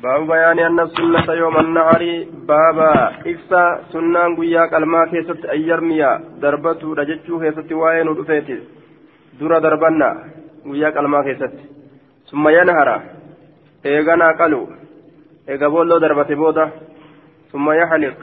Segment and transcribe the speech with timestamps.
[0.00, 7.40] baabu bayaani anna sunnata yooman naharii baaba ibsa sunnaan guyyaa qalmaa keessatti ayyarmiya darbatuudha jechuu
[7.40, 8.56] keessatti waa'ee nu dhufeeti.
[9.40, 10.08] Dura darbanna
[10.64, 11.68] guyyaa qalmaa keessatti.
[12.24, 12.96] Summa yanhara
[13.84, 14.62] eeganaa qalu
[15.48, 16.68] eega boolloo darbate booda.
[17.50, 18.16] Summa yaxliq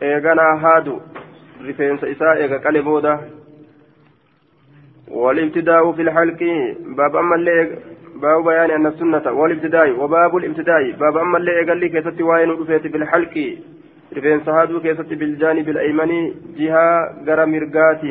[0.00, 1.02] eeganaa haadu
[1.66, 3.18] rifeensa isaa eega qale booda.
[5.22, 6.52] Walibtidaa'u fi lxalqi
[6.96, 7.62] baaba ammallee
[8.14, 10.90] باب بيان أن السنة والابتداء وباب الابتداء.
[10.90, 13.34] باب أما اللي قال لي كيست وين رفيت في الحلق
[14.16, 16.10] رفين سهادو كيست بالجانب الأيمن
[16.58, 16.88] جهة
[17.26, 18.04] غرى مرقات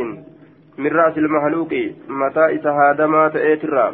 [0.77, 1.73] من رأس المحلوق.
[2.09, 3.87] متى إسهادما تأترا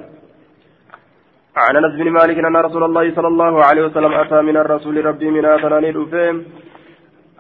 [1.58, 5.30] عن أنس بن مالك أن رسول الله صلى الله عليه وسلم أتى من الرسول ربي
[5.30, 6.36] من آثنان رفين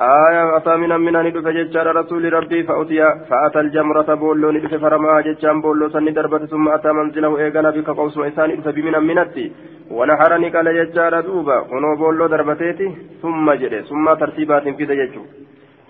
[0.02, 2.99] آية أتى من أن يدفع ججار رسول ربي فأتي
[3.30, 8.17] فأتى الجمرة بولو ندفع فرما ججان بولو سن دربة ثم أتى منزله إيقنا بك قوس
[8.17, 9.52] وإسان إدفع بمن منتي
[9.91, 12.88] ونحرني قال ججار دوبا ونو بولو دربتيتي
[13.22, 15.23] ثم جري ثم ترتيبات في دججو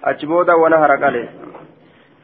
[0.03, 1.15] أجبودا ونهر قال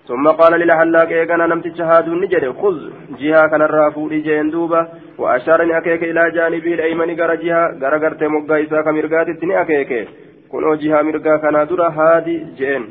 [0.07, 2.77] ثم قال للحلاق إيقنا نمت شهاد نجري خذ
[3.19, 4.81] جهة كان الرافو إجين دوبا
[5.21, 9.91] وأشارني أكيك إلى جانبه الأيمن غر جهة غر غرت مقا إساء كمرقات التني أكيك
[10.48, 12.88] kunoo jihaa mirgaa kanaa dura haadi jeen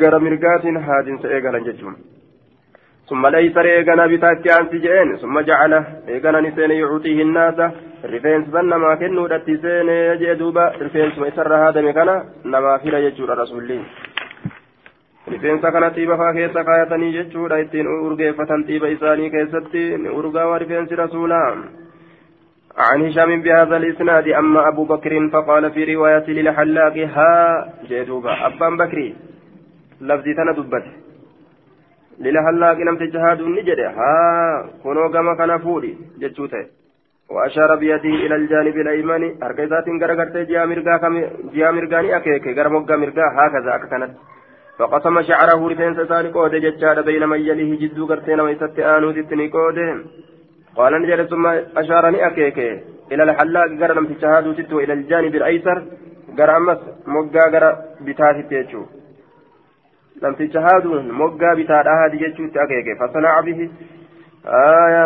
[0.00, 1.96] gara mirgaatiin haadinsa eegalan jechuun
[3.08, 5.72] ثم ليس ريغنا بتاكي أنت جئين ثم جعل
[6.08, 7.58] ريغنا نسين يعطيه الناس
[8.04, 12.88] رفين سبنا ما كنو دتي سين يجي دوبا رفين سما يسر هذا مكانا نما في
[12.88, 13.70] يجور الرسول
[15.32, 19.84] رفين سكنا تيبا فاكي سكايتني جتشورا اتين أرغيفة تيبا إساني كيستي
[20.18, 21.42] أرغا ورفين رسولا
[22.77, 29.15] عن هشام بهذا الإسناد أما أبو بكر فقال في رواية للحلاق ها جدوبا أبان بكري
[30.01, 30.85] لفظي تنا دبت.
[32.19, 34.13] للحلاق نمت جهاد النجد ها
[34.83, 36.65] كنو كما كان فوري جتشوته.
[37.29, 40.97] وأشار بيده إلى الجانب الأيمن أركيزات غرغرت جيا مرغا
[41.53, 44.11] جيا مرغاني أكيك غرموغا مرغا هكذا أككنت
[44.79, 49.87] فقسم شعره رفين سساني قود جتشاد بين من يليه جدو غرتين ويست آنو تتني قوده.
[50.77, 51.45] قال نجد ثم
[51.77, 52.57] أشارني أكيك.
[53.11, 55.77] إلى الحلاق قال لم تشهدوا ستو إلى الجانب الأيسر.
[56.37, 56.77] قال أمس
[57.07, 58.85] مقا قال بتاتي تيجو.
[60.21, 63.69] لم تشهدوا مقا بتات أهدي جيتشو أكيك فصنع به.
[64.45, 65.05] آية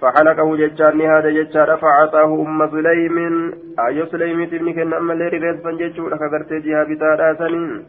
[0.00, 3.16] فحلقه ججارني هذا ججار فأعطاه أم سليم.
[3.86, 7.84] أي سليم تبني كن أما اللي رفيت فنجتشو لك قرتي جهة بتات آسنين.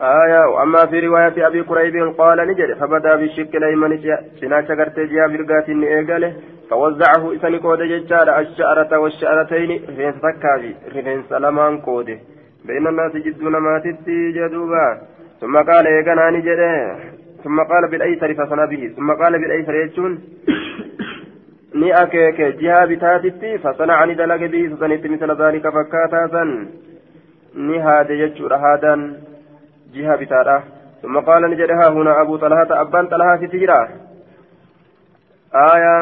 [0.00, 3.92] آية وأما في رواية أبي قريب قال نجد فبدأ بالشك الأيمن
[4.40, 6.32] سنا شكرت جيا برقات إيقاله
[6.70, 12.18] فوزعه إساني كود ججال الشعرة والشعرتين رفين سكابي رفين سلمان كوده
[12.64, 14.86] بين الناس جدون ما تتي جدوبا.
[15.40, 16.60] ثم قال إيقانا نجد
[17.44, 20.20] ثم قال بالأيسر فصنع به ثم قال بالأيسر يجون
[21.74, 26.52] ni akeeke jihaa bitaatitti fasanacani dalage bihi sasanitti misla daalika fakkaataa san
[27.54, 28.18] ni haade
[29.96, 30.62] جهة بتارة
[31.02, 33.88] ثم قال نجد ها هنا أبو طلحة أبان طلحة في تجرى
[35.54, 35.94] آية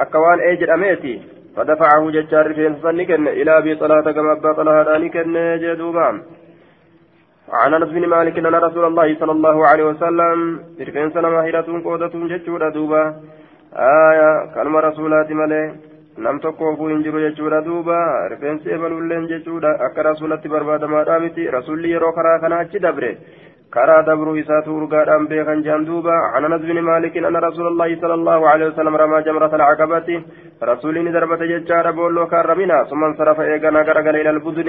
[0.00, 1.22] أكوان أيجر أميتي
[1.56, 3.00] فدفعه ججار في إنسان
[3.40, 6.08] إلى أبي طلحة كما أبا طلحة كن جدوبا
[7.52, 12.14] عن أنس بن مالك أن رسول الله صلى الله عليه وسلم إرفين سنة ماهرة قودة
[12.32, 13.02] ججورة دوبا
[13.76, 15.74] آية كلمة رسولات ملي
[16.24, 17.96] nam tokko ofuu hin jiru jechuudha duuba
[18.32, 23.10] rifeensi ebalulleen jechuudha akka rasulatti barbaadamaadha miti rasulli yeroo karaa kana achi dabre
[23.76, 28.14] karaa dabruu isaatu urgaadhaan beekan jehan duuba عن انس بن مالك ان رسول الله صلى
[28.14, 30.08] الله عليه وسلم رمى جمرة العقبة
[30.62, 34.68] رسولي دربة ججار بولو كرمنا ثم انصرف ايقنا غرقل إلى البدن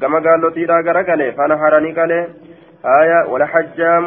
[0.00, 2.12] كما قال له تيرا غرقل فنحرني قال
[3.00, 4.06] آية والحجام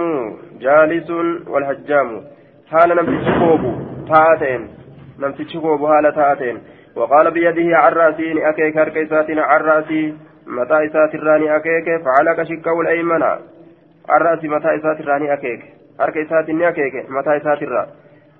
[0.65, 1.09] جالس
[1.53, 2.07] والحجام
[2.71, 3.71] حال نمسك كوبو
[4.09, 4.80] تاتين
[5.21, 6.57] نمتشي كوبو حالة تاتين
[6.95, 10.13] وقال بيده عن راسي أكيك هركيسات عن راسي
[10.47, 13.23] متى إسات الراني أكيك فعلك شكه الأيمن
[14.09, 15.61] عن راسي متى إسات الراني أكيك
[15.99, 16.93] هركيسات أكيك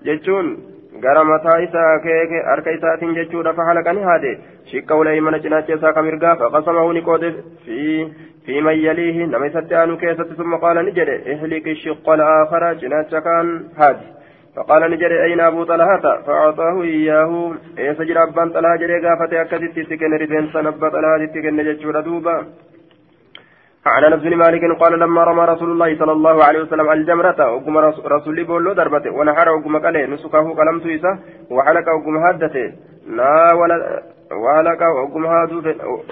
[0.06, 4.32] جتشون gara mataa isaa keeke harka isaatiin jechuudha fahalaqani haade
[4.72, 7.30] shikka uleeymana cinaacha isaa kamirgaa faqasamahu ni qoode
[7.66, 7.78] fi
[8.46, 13.22] fi man yaliihi nama isatti aanu keessatti summa qaala ni jedhe ihliqi shiqqa alaakhara cinaacha
[13.28, 14.12] kaan haadi
[14.56, 17.54] فقال نجري أين أبو طلحة؟ فأعطاه إياه.
[17.78, 22.36] إيه سجل أبان طلحة جري قافة أكدت تكن رفين سنبا طلحة تكن ججور دوبا
[23.86, 27.78] عن أنس بن مالك قال لما رمى رسول الله صلى الله عليه وسلم الجمرة وقم
[28.16, 31.12] رسول بولو دربته ونحر وقم قاله نسكه قلمت إسا
[31.52, 32.66] وحلق وقم هدته.
[33.18, 33.76] لا ولا
[34.44, 35.58] وحلق وقم هادو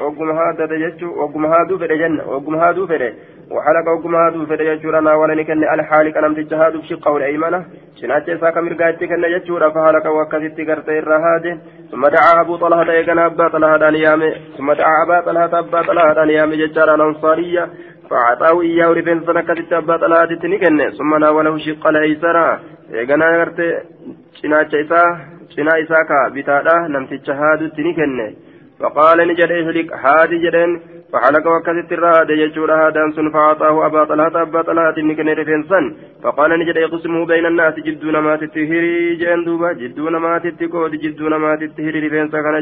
[0.05, 3.13] وقم هادته جتشو وقم هادو فده جنة وقم هادو فده
[3.51, 7.65] وحلق وقم هادو فده جتشو لنا ولا نكن الحالق أنا متجهاد بشقه الأيمنة
[8.01, 11.45] شناتي ساكا مرقاتي كن جتشو فحلق وكذت قرتي الرهاد.
[11.91, 16.55] ثم دعا أبو طلحة إيقنا أبا طلحة نيامي ثم دعا أبا طلحة أبا طلحة نيامي
[16.61, 17.63] ججار الأنصارية.
[18.09, 22.59] فأعطاه إياه رفين سنكت أبا طلحة تنكن ثم ناوله شق الأيسرى
[24.83, 25.09] isaa
[25.55, 28.35] cinaa isaa ka bitaadha namticha haadutti ni kenne
[28.79, 30.79] فقال نجد إهلك هادي جدين
[31.13, 35.79] فحلق وكست الرهاد يجور هادان سن فأعطاه أبا طلحة أبا طلحة نكن رفنسا
[36.23, 39.45] فقال نجد يقسمه بين الناس جدون ما تتهري جين
[39.81, 42.55] جدون ما تتكود جدون ما تتهري رفنسا كان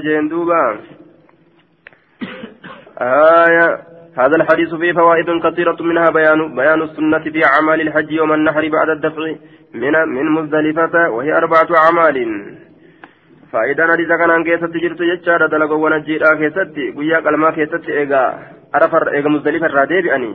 [3.01, 3.79] آية.
[4.17, 8.89] هذا الحديث فيه فوائد كثيرة منها بيان بيان السنة في أعمال الحج يوم النحر بعد
[8.89, 9.35] الدفع
[9.73, 12.17] من من مزدلفة وهي أربعة أعمال.
[13.51, 18.27] Faayidaan hadiisa kanaan keessatti jirtu jechaadha dalagowwan ajjiidhaa keessatti guyyaa qalmaa keessatti eegaa
[18.79, 20.33] arafa eega muzdalifa irraa deebi'anii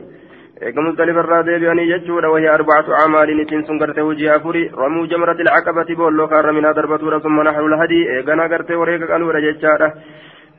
[0.67, 5.47] eega muzdalifa irraa deebi'anii jechuudha wahii arbacatu amaaliin isin sun gartee hojii afuri ramuu jamrati
[5.49, 9.91] lcaqabati boolloo kaarra minaa darbatuudha summa naxrul hadii eegana gartee wareega qaluudha jechaadha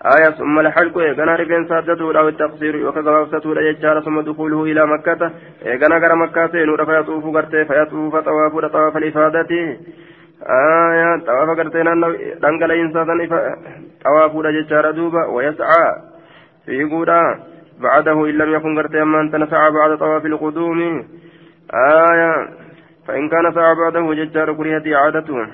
[0.05, 5.31] آية ثم الحلق إيقنا رفين سادته أو التقصير وكغبابسته لججار ثم دخوله إلى مكة
[5.67, 9.53] إيقنا غير مكة سينور فيطوف غرتي فيطوف طواف طواف الإفادة
[10.47, 11.83] آية طواف غرتي
[12.43, 13.29] دنقل إنسان
[14.05, 15.87] طواف لججار دوبا ويسعى
[16.67, 17.23] في قودا
[17.81, 20.81] بعده إن لم يكن غرتي أما أنت نسعى بعد طواف القدوم
[21.75, 22.49] آية
[23.09, 25.47] فإن كان سعى بعده ججار كرهت إعادته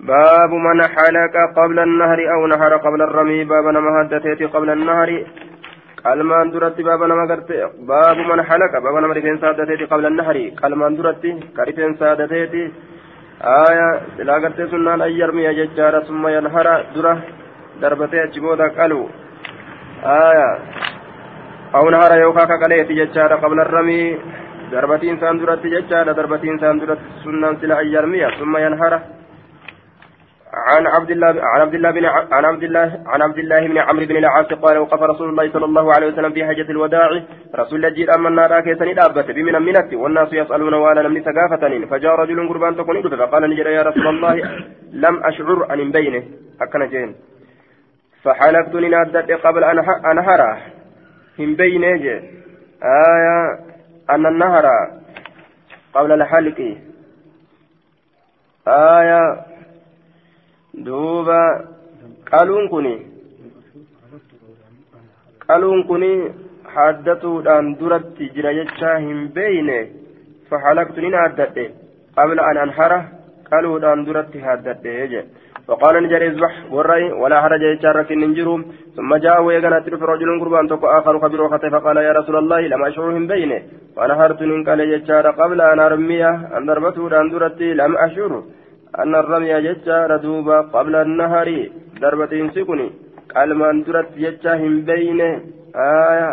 [0.00, 5.24] باب من حلق قبل النهر أو نهر قبل الرمي باب نما هدتيت قبل النهر
[6.04, 7.50] قلمان درت باب نما قرت
[7.90, 11.24] باب من حلق باب نما رفين سادتيت قبل النهر قلمان درت
[11.56, 12.54] كرفين سادتيت
[13.42, 17.20] آية لا قرت سنان أن يرمي ججارة ثم ينهر درة
[17.80, 19.08] دربتي أجبودا قالوا.
[20.04, 20.58] آية.
[21.74, 24.18] أو نهر يوكا كقليت ججارة قبل الرمي.
[24.72, 29.00] دربتين سان درت ججارة دربتين سان درت سنان سلا أن يرمي ثم ينهر.
[30.54, 34.06] عن عبد الله عن عبد الله بن عن عبد الله عن عبد الله بن عمرو
[34.06, 37.22] بن العاص قال وقف رسول الله صلى الله عليه وسلم في حجة الوداع.
[37.54, 39.94] رسول الله جيل أما النار كيسني دابت بمن منت.
[39.94, 44.34] والناس يسألون وأنا لم سقافة فجاء رجل قربان تكون فقال نجد يا رسول الله.
[45.04, 46.22] لم أشعر عن بينه.
[46.62, 47.14] أكن جين
[48.22, 49.78] فحلفت لنادت قبل أن
[50.10, 50.58] أنهره
[51.38, 52.04] من بينه
[52.82, 53.58] آية
[54.10, 54.66] أن النهر
[55.94, 56.76] قبل الحلق.
[58.68, 59.55] آية
[60.84, 61.40] duuba
[62.30, 62.86] qaluun kun
[65.46, 66.04] qaluun kun
[66.74, 69.78] haddatuudhaan duratti jira jechaa hin beeyne
[70.50, 71.64] fahalaktu nin haddadhe
[72.16, 73.00] qabla an anhara
[73.50, 75.22] qaluudhaan duratti haddadhe jedhe
[75.66, 78.48] فقال نجر اذبح ورأي ولا حرج يجارك النجر
[78.96, 82.84] ثم جاء ويغنى تلف رجل قربان تقو آخر خبر وخطي فقال يا رسول الله لم
[82.84, 83.60] أشعرهم بينه
[83.96, 88.32] ونهرت قال يجار قبل أن أرميه أن ضربته أن درتي لم أشعر
[89.02, 91.48] أن الرمي ججار دوبا قبل النهر
[92.02, 92.88] دربة سكني
[93.34, 93.50] قال
[93.86, 95.20] درت ججاهم بين
[95.76, 96.32] آية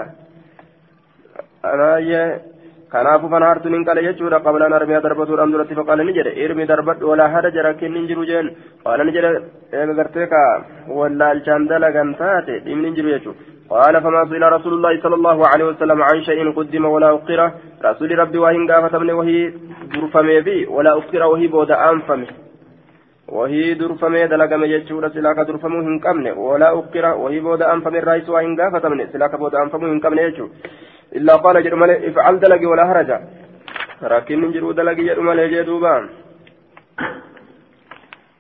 [1.66, 2.40] أنا
[4.46, 8.26] qabla an armiyaa darbatuudhaan duratti faqaala ni jedhe irmi darbadhu walaa hada jara kennin jiru
[8.30, 8.48] jeen
[8.84, 9.32] qaala ni jedhe
[9.78, 10.42] eega gartee ka
[10.98, 15.66] wallaalchaan dalagan taate dhimni hin jiru jechuudha قال فما سئل رسول الله صلى الله عليه
[15.66, 17.40] وسلم عن شيء قدم ولا أقر
[17.86, 19.54] رسول ربي وهن قافة من وهي
[19.94, 22.28] درفمي بي ولا أقر وهي بود أنفمي
[23.38, 28.52] وهي درفمي دلقم جتشورة سلاك درفمو هن قمن ولا أقر وهي بود أنفمي الرئيس وهن
[28.60, 30.48] قافة من سلاك بود أنفمو هن قمن يجو
[31.18, 33.10] إلا قال جرم افعل دلقي ولا هرج
[34.12, 36.04] لكن نجرو دلقي جرم جدوبان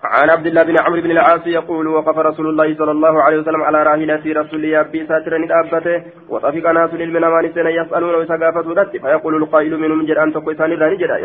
[0.03, 3.61] عن عبد الله بن عمرو بن العاص يقول وقف رسول الله صلى الله عليه وسلم
[3.67, 9.73] على راحلة رسول يابي ساترا أبته وطفق ناس للمنامان سنة يسألون ويسقافة ذات فيقول القائل
[9.83, 10.75] منهم جد أن تقوي ثاني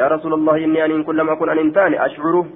[0.00, 2.46] يا رسول الله إني أن كل ما أكون أن أشعره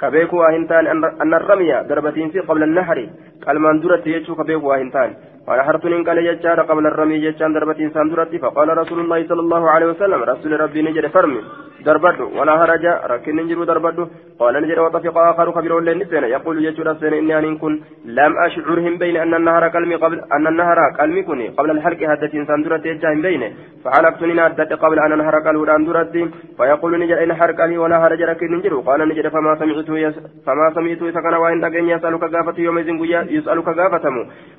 [0.00, 0.86] كبيك واهنتان
[1.22, 3.08] أن الرمي ضربتين في قبل النهر
[3.46, 5.10] قال من درت يجو كبيك واهنتان
[5.48, 9.86] ونحرت إن قال يجار قبل الرمي يجان ضربتين ساندرت فقال رسول الله صلى الله عليه
[9.92, 11.40] وسلم رسول ربي نجد فرمي
[11.86, 14.04] دربته ولا هرج ركن نجر دربته
[14.40, 17.72] قال نجر وطفق آخر خبر للنسين يقول يجر السنة إني أن كن
[18.18, 22.84] لم أشعرهم بين أن النهر قلمي قبل أن النهر قلمي كني قبل الحلق هدت ساندرت
[22.90, 23.50] يجان بينه
[23.84, 26.14] فحلقت إن هدت قبل أن النهر قالوا أندرت
[26.58, 29.88] فيقول نجر إن حرق لي ولا هرج ركن نجر قال نجر فما سمعت
[30.46, 32.96] فما سمعت إذا كان وإن دقين يسألك قافة يوم إذن
[33.36, 34.06] يسألك قافة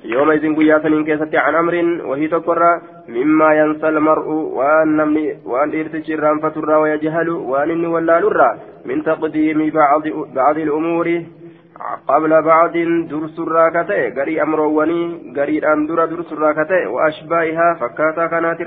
[0.04, 1.74] يوم إذن سنين كيست عن أمر
[2.08, 2.62] وهي تقر
[3.08, 8.50] مما ينسى المرء وأن نمني وأن إرتشي فتر ويجهل وأن إني ولا لرى
[8.84, 10.02] من تقديم بعض
[10.34, 11.22] بعض الأمور.
[12.08, 12.74] قبل بعض
[13.12, 15.00] درس الراكتة قري أمروني
[15.36, 18.58] قري أندر درس الراكتة وأشباهها فكاتا كانت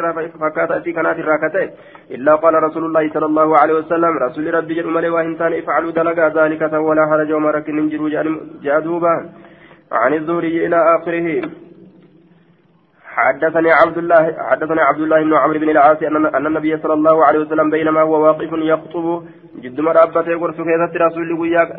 [0.41, 1.63] فكاتا أتي كانت الراكتة.
[2.15, 6.29] إلا قال رسول الله صلى الله عليه وسلم رسول ربي جل ملي وإنسان افعلوا دلقا
[6.39, 8.09] ذلك ولا حرج ومرك ننجروا
[8.65, 9.15] جادوبا.
[9.91, 11.27] عن الزهري إلى آخره
[13.15, 17.39] حدثني عبد الله حدثني عبد الله بن عمرو بن العاص ان النبي صلى الله عليه
[17.39, 19.23] وسلم بينما هو واقف يخطب
[19.63, 21.31] جد مرابته في كيست رسول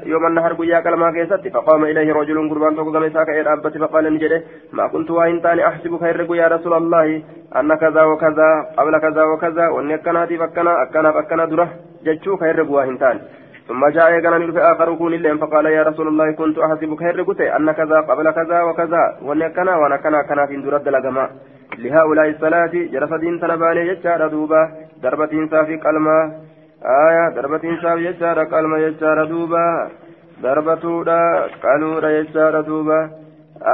[0.06, 4.88] يوم النهر قيا كلمة كيست فقام إليه رجل قربان توقف مساك رابته فقال نجده ما
[4.92, 7.22] كنت وإن تاني أحسب خير يا رسول الله
[7.56, 8.48] أن كذا وكذا
[8.78, 11.68] قبل كذا وكذا وإن كنا فكنا اكنا فكنا درة
[12.04, 13.20] جتشو خير وإن تاني.
[13.68, 17.72] ثم جاء يقال نلف آخر كون اللين فقال يا رسول الله كنت أحسبك هرقت أن
[17.72, 19.02] كذا قبل كذا وكذا.
[19.22, 21.24] ونكنا ونكنا كنا في درد لقما
[21.78, 24.62] لهؤلاء الصلاة جرس دين تنباني يجار دوبا.
[25.02, 26.18] ضربة صافي قلما.
[27.08, 29.66] آية ضربة صافي يجار قلما يجار دوبا.
[30.42, 31.20] ضربة دا
[31.62, 33.00] قالوا يجار دوبا.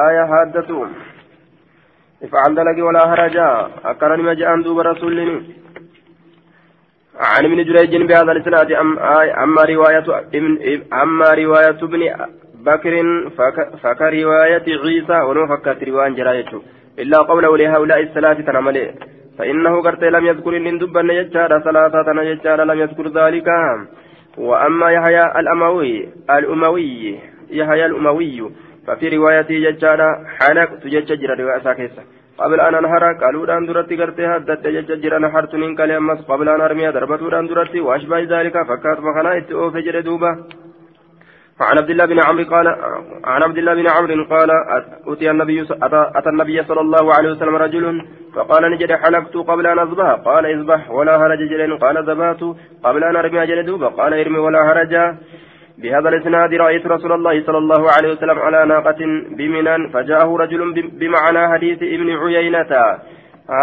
[0.06, 0.86] آية حادثوا
[2.24, 3.48] افعل دلقي ولا هرجا
[3.84, 5.38] أكرني ما جاء دوبا رسولني.
[7.20, 8.72] عن ابن جريج بهذا الإسناد
[9.42, 10.04] أما رواية
[11.02, 12.00] أما رواية ابن
[12.54, 12.94] بكر
[13.82, 16.62] فكروايه عيسى ولو فكت رواية جرايته
[16.98, 18.94] إلا قوله لهؤلاء الثلاثه تنملي
[19.38, 23.48] فإنه قرت لم يذكر إن دبن يجار ثلاثة يجار لم يذكر ذلك.
[24.38, 27.18] وأما يحيى الاموي الاموي
[27.50, 28.50] يحيى الأموي
[28.86, 30.00] ففي روايته يجار
[30.38, 32.02] حنك تججر رواية ساكيسة.
[32.38, 36.92] قبل أن أنهر قالوا دان درتي قرتي هدت ججر نحرت من كلمة قبل أن أرمي
[36.92, 40.30] دربت دان درتي وأشبه ذلك فكات فخنا اتئو فجر دوبة
[41.60, 42.66] عن عبد الله بن عمرو قال
[43.24, 44.50] عن عبد الله بن عمرو قال
[45.06, 45.66] أتي النبي
[46.18, 50.08] أتى النبي صلى الله عليه وسلم رجل فقال نجد حلقت قبل أن أصبح.
[50.28, 52.40] قال اصبح ولا هرج جلين قال ذبات
[52.84, 54.94] قبل أن أرمي جل دوبة قال ارمي ولا هرج
[55.82, 59.00] بهذا الإسناد رأيت رسول الله صلى الله عليه وسلم على ناقة
[59.38, 60.60] بمنى فجاءه رجل
[61.00, 62.72] بمعنى حديث ابن عيينة.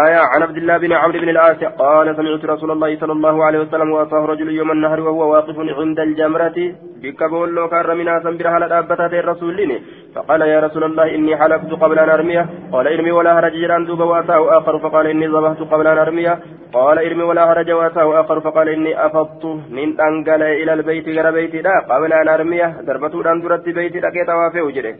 [0.06, 3.58] آية عن عبد الله بن عمرو بن العاص قال سمعت رسول الله صلى الله عليه
[3.58, 6.58] وسلم وأتاه رجل يوم النهر وهو واقف عند الجمرة
[7.02, 9.80] بك بول لو كان رمينا سنبر على دابتة الرسول
[10.18, 12.46] فقال يا رسول الله إني حلفت قبل أن أرميه.
[12.72, 16.38] قال ارمي ولا هرج جران دوب وأتاه آخر فقال إني ذبحت قبل أن أرميه.
[16.72, 19.44] قال ارمي ولا هرج وأتاه آخر فقال إني أفضت
[19.76, 22.68] من أنقل إلى البيت غير بيتي لا قبل أن أرميه.
[22.86, 24.94] دربت أن درت بيتي لكي توافي وجره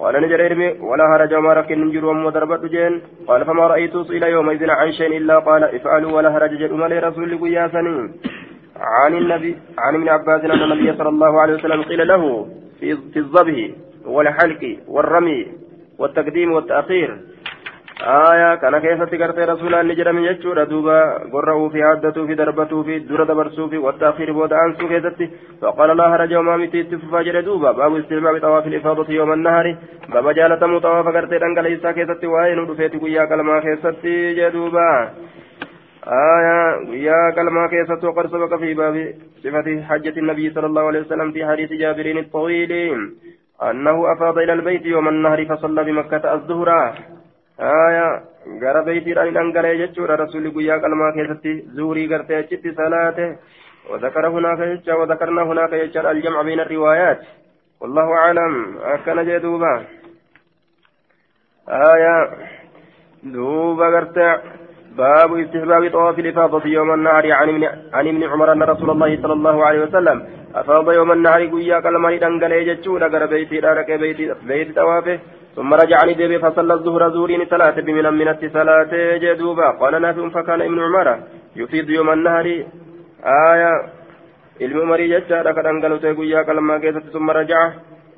[0.00, 2.30] قال نجر إرمي ولا هرج وما ركن نجر وما
[2.74, 2.94] جين.
[3.28, 7.30] قال فما رأيت إلى يومئذ عن شيء إلا قال افعلوا ولا هرج جل أمالي رسول
[7.58, 8.06] يا سنين
[8.98, 12.22] عن النبي عن ابن عباس أن النبي صلى الله عليه وسلم قيل له
[12.80, 13.18] في في
[14.08, 15.46] والحلق والرمي
[15.98, 17.10] والتقديم والتأخير.
[18.00, 21.00] آية كان كيف تقرت رسولا نجر من يجور دوبا
[21.32, 25.30] قرأوا في عدته في دربته في در دبرسوا في والتأخير بود أنسوا كيستي
[25.62, 27.72] فقال الله رجع ما متي تفجر دوبا.
[27.72, 29.76] باب استلمام طواف الإفاضة يوم النهر.
[30.08, 35.10] باب جالة مطواف قرت دنقل إيسا كيستي وين رفيت قيا كلمة كيستي جدوبا
[36.06, 36.58] آية
[37.08, 41.72] يا كلمة كيست وقد في باب صفة حجة النبي صلى الله عليه وسلم في حديث
[41.72, 42.72] جابرين الطويل.
[43.62, 46.68] أنه أفاض إلى البيت يوم النهر فصلى بمكة الظهر.
[47.60, 48.22] آية
[48.60, 50.16] gara beeytiidhaan dhangala'e jechuudha.
[50.16, 53.38] Rasuulli guyyaa qalmaa keessatti zuurii gartee achitti salaate
[53.88, 57.20] وذكر هناك يجا وذكرنا هناك يجا الجمع بين الروايات
[57.80, 59.84] والله أعلم أكن جدوبا
[61.68, 62.30] آية
[63.22, 64.40] دوبا قرتع
[64.98, 67.64] باب استحباب طواف الإفاضة يوم النهر عن ابن
[67.96, 70.16] عن ابن عمر أن رسول الله صلى الله عليه وسلم
[70.60, 75.18] أفاض يوم النهر قويا كلمة دنقل يجتشو لقر بيتي لارك بيتي بيتي طوافه.
[75.56, 79.68] ثم رجعني ديبي فصلى الظهر زورين ثلاثة بمن من الصلاة جدوبا.
[79.80, 81.08] قال نافع فكان ابن عمر
[81.56, 82.46] يفيد يوم النهر.
[83.52, 83.72] آية
[84.60, 87.66] ilmi umarii jechaadha ka dhangalute guyyaa qalmaa keessatti summa raja'a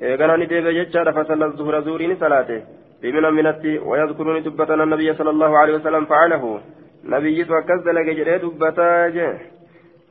[0.09, 2.57] eeganani deebe jechaadha fasalla zuhura zuuriini salaate
[3.01, 6.59] wayadkuruni dubbatan annabiyya sala allahu alehi wasalam facalahu
[7.03, 9.27] nabiyyitu akkas dalage jedhee dubbataa je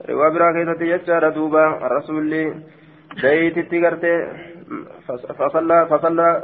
[0.09, 1.63] riwaa biraa keessatti jechaadha duuba
[1.97, 2.43] rasulli
[3.23, 4.19] dayititti gartee
[5.91, 6.35] fasalla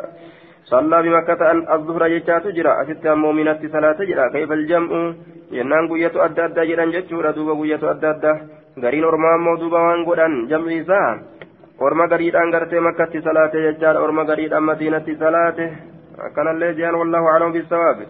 [0.66, 1.40] صلى بمكة
[1.74, 4.90] الظهر جتات جرا أست مؤمنات صلاة جرا كيف الجمع
[5.58, 8.32] ينان قوية أدى أدى جرا جتشورا دوبا قوية أدى أدى
[8.82, 11.06] غرين أرمان موضوبا وانقودان جمع إساء
[11.82, 15.58] أرما غريد أن غرتي مكة صلاة جتشار أرما غريد أن مدينة صلاة
[16.36, 18.06] كان اللي جان والله أعلم بالصواب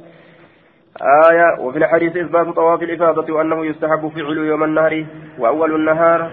[1.30, 5.04] آية وفي الحديث إثبات طواف الإفاضة وأنه يستحب فعل يوم النهر
[5.38, 6.30] وأول النهار.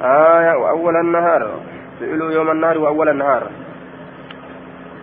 [0.00, 1.60] آية وأول النهار.
[2.00, 3.50] فعل يوم النهر وأول النهار.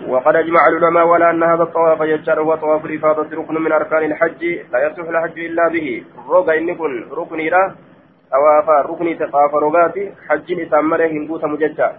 [0.08, 4.44] وقد أجمع العلماء على أن هذا الطواف يجعل هو طواف الإفاضة ركن من أركان الحج.
[4.74, 6.04] لا يصح الحج إلا به.
[6.30, 7.76] روغا إن كن ركن إلى
[8.34, 11.92] أوافا ركن تقاف روغاتي حج إسامره هنبوت مججع.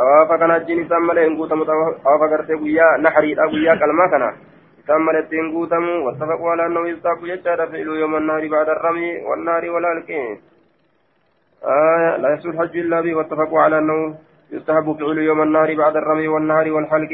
[0.00, 4.24] طواف كان الجن سمى لين قوتم طواف قرتي قويا نحري قويا كلمة كان
[4.88, 9.92] سمى لين قوتم واتفقوا على أنه يستحق يجار فعل يوم النهر بعد الرمي والنار ولا
[9.92, 10.40] الكين
[11.64, 14.14] آية لا يسوء الحج إلا به واتفقوا على أنه
[14.52, 17.12] يستحب فعل يوم النهر بعد الرمي والنهر والحلق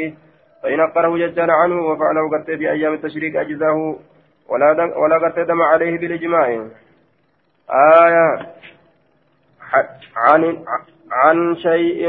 [0.62, 3.96] فإن أقره ججال عنه وفعله قرتي في أيام التشريك أجزاه
[4.48, 6.46] ولا ولا قرتي عليه بالإجماع
[7.70, 8.26] آية
[10.16, 10.64] عن
[11.22, 12.00] عن شيء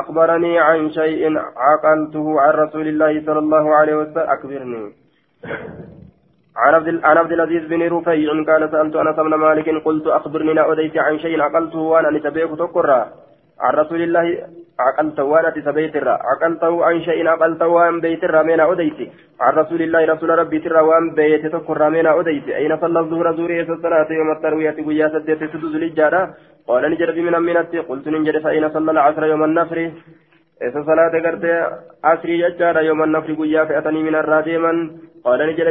[0.00, 1.22] أخبرني عن شيء
[1.66, 4.26] عقلته عن رسول الله صلى الله عليه وسلم.
[4.34, 4.84] أكبرني.
[6.56, 10.72] عن عبد عن عبد العزيز بن رفيع قال سألت أنس بن مالك قلت أخبرني لا
[10.72, 13.00] أديت عن شيء عقلته وأنا نتبعك تقرأ.
[13.60, 14.26] عن رسول الله
[14.80, 18.98] عقلت وأنا تسبيت الرا عقلته عن شيء عقلته وأن بيت الرا من أديت.
[19.40, 22.48] عن رسول الله رسول ربي ترى وأن بيت تقرأ من أديت.
[22.48, 26.22] أين صلى الظهر زوري الصلاة يوم التروية ويا سدت سدوز للجارة.
[26.68, 29.78] قال نجد من أمنتي قلت نجد فأين صلى العصر يوم النفر.
[30.62, 31.44] إذا صلاة قرت
[32.04, 34.72] عصري ججارة يوم النفر ويا فأتني من الراديما
[35.24, 35.66] قال نجد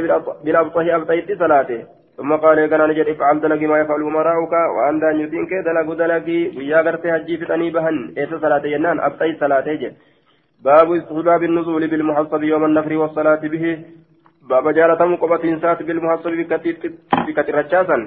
[0.46, 1.80] بالأبطه أبطيت صلاته.
[2.18, 6.80] ثم قال كان نجد افعل دلقي ما يفعل مراؤك وأن دان يتينك دلق دلقي ويا
[6.86, 7.98] قرت هجي فتني بهن.
[8.18, 9.94] إذا صلاة ينان أبطيت صلاة جد
[10.66, 13.66] باب استحباب النزول بالمحصب يوم النفر والصلاة به.
[14.50, 16.32] باب جارة مقبة إنسات بالمحصب
[17.28, 17.98] بكتر رجاسا.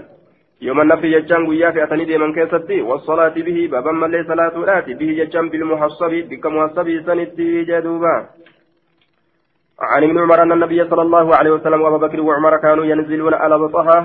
[0.60, 5.10] يوم النفر يجان ويا في أتني ديمن كيستي والصلاة به بابا ملي صلاة الآتي به
[5.22, 8.16] يجان بالمحصب بك محصب سنتي جدوبا.
[9.80, 13.58] عن ابن عمر أن النبي صلى الله عليه وسلم وأبا بكر وعمر كانوا ينزلون على
[13.58, 13.98] بطها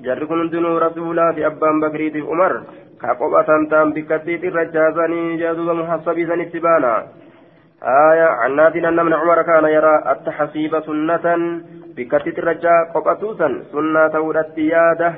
[0.00, 2.52] جركن دنو رسولا في أبان بكر في عمر
[3.02, 6.94] كقبة تام بكتيت الرجازني جدوبا محصب سنتي بانا.
[7.82, 11.26] آية عن نافع أن ابن عمر كان يرى التحسيب سنة
[11.96, 15.14] بكتيت الرجا قبطوسا سنة ورتيادة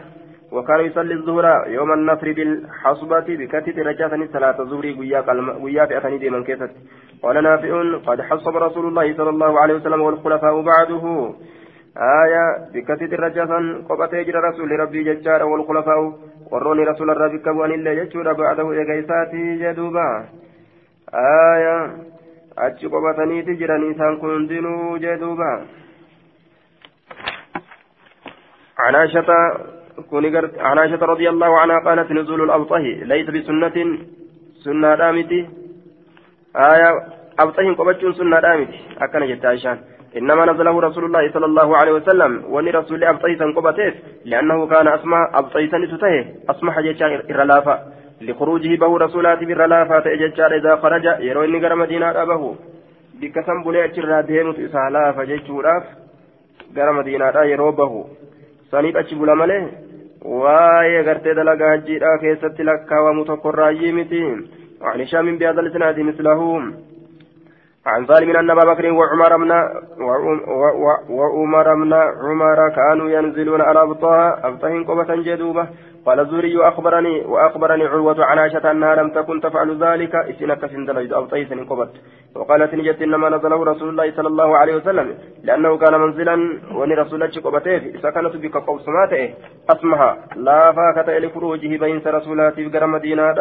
[0.53, 4.87] وكان يصلي الظهر يوم النفر بالحصبة بكتة رجاة صلاة الظهر
[5.63, 6.71] ويا بأثني ديما كيست
[7.23, 7.73] قال نافع
[8.07, 11.35] قد حصب رسول الله صلى الله عليه وسلم والخلفاء بعده.
[12.25, 13.53] آية بكتة رجاة
[13.89, 16.01] قبت يجرى رسول ربي ججار والخلفاء.
[16.51, 20.09] وروني رسول الربي كبوان الله ججور بعده إيقايساتي جدوبا.
[21.15, 21.77] آية
[22.59, 25.53] أتش قبتني تجرى نيسان كندنو جدوبا.
[28.79, 29.31] عن عائشة
[30.59, 32.79] عن عائشة رضي الله عنها قالت نزول الأبطه
[33.13, 33.99] ليس بسنة
[34.65, 35.41] سنة دامتي.
[36.57, 36.91] آية
[37.39, 38.79] أبطه قبتشون سنة دامتي.
[39.01, 39.79] أكن جت عائشة.
[40.17, 45.21] إنما نزله رسول الله صلى الله عليه وسلم وني رسول أبطه قبته لأنه كان أسمى
[45.35, 46.15] أبطه تته.
[46.51, 47.77] أسمح جتشا إرلافا
[48.21, 52.55] لخروجه به رسولات بالرلافة جتشا إذا خرج يروي نقر مدينة أبه
[53.21, 55.85] بكسم بلي أجر ديمت إسالافا جتشوراف
[56.75, 58.01] gara madiinaadha yeroo bahu
[58.71, 59.35] saniif achi bula
[60.25, 64.23] waa'ee gartee dalagaa hajjiidhaa keessatti lakkaawamu tokkorraayyii miti
[64.81, 66.41] وعن هشام بهذا الاسناد مثله
[67.89, 69.51] عن ظالم أن أبا بكر وعمر بن
[71.11, 75.67] وعمر بن عمر كانوا ينزلون على ابطها ابطهن قبة جدوبة.
[76.07, 80.15] قال الزهري اخبرني وأخبرني عروة عن عائشة أنها لم تكن تفعل ذلك.
[80.15, 81.93] اسنك سندلج ابطيس قبت
[82.37, 86.35] وقالت نجت إنما نزله رسول الله صلى الله عليه وسلم لأنه كان منزلا
[86.75, 89.35] وني رسول الله قبته إذا كانت بك قوسماته
[89.71, 93.35] أسمها لا فاكة لخروجه بين رسولات في مدينة.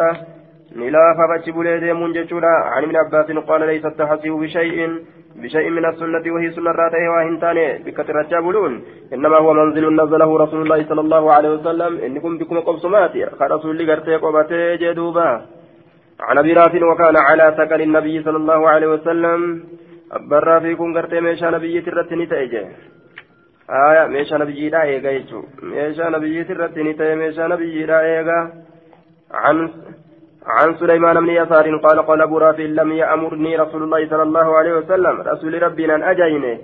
[0.78, 4.78] نلافا بچبولي ديمون جچودا عن ابن عباس قال ليس التحسيب بشيء
[5.42, 8.72] بشيء من السنة وهي سنة راته وهنتاني بكتر الجابلون
[9.14, 11.92] إنما هو منزل نزله رسول الله صلى الله عليه وسلم.
[12.06, 15.30] إنكم بكم قبصمات خرسول لقرتي قبتي جدوبا.
[16.20, 19.40] عن أبي رافع وكان على سكن النبي صلى الله عليه وسلم.
[20.30, 22.62] برا فيكم قرتي ميشا نبي ترتني تأجي
[23.70, 25.40] آية ميشا نبي إيغا يجو.
[25.62, 28.38] ميشا نبي ترتني تأجي ميشا نبي دا إيغا
[29.44, 29.56] عن
[30.48, 34.74] عن سليمان بن يسار قال قال أبو رافع لم يأمرني رسول الله صلى الله عليه
[34.78, 35.14] وسلم.
[35.32, 36.54] رسول ربنا أجيني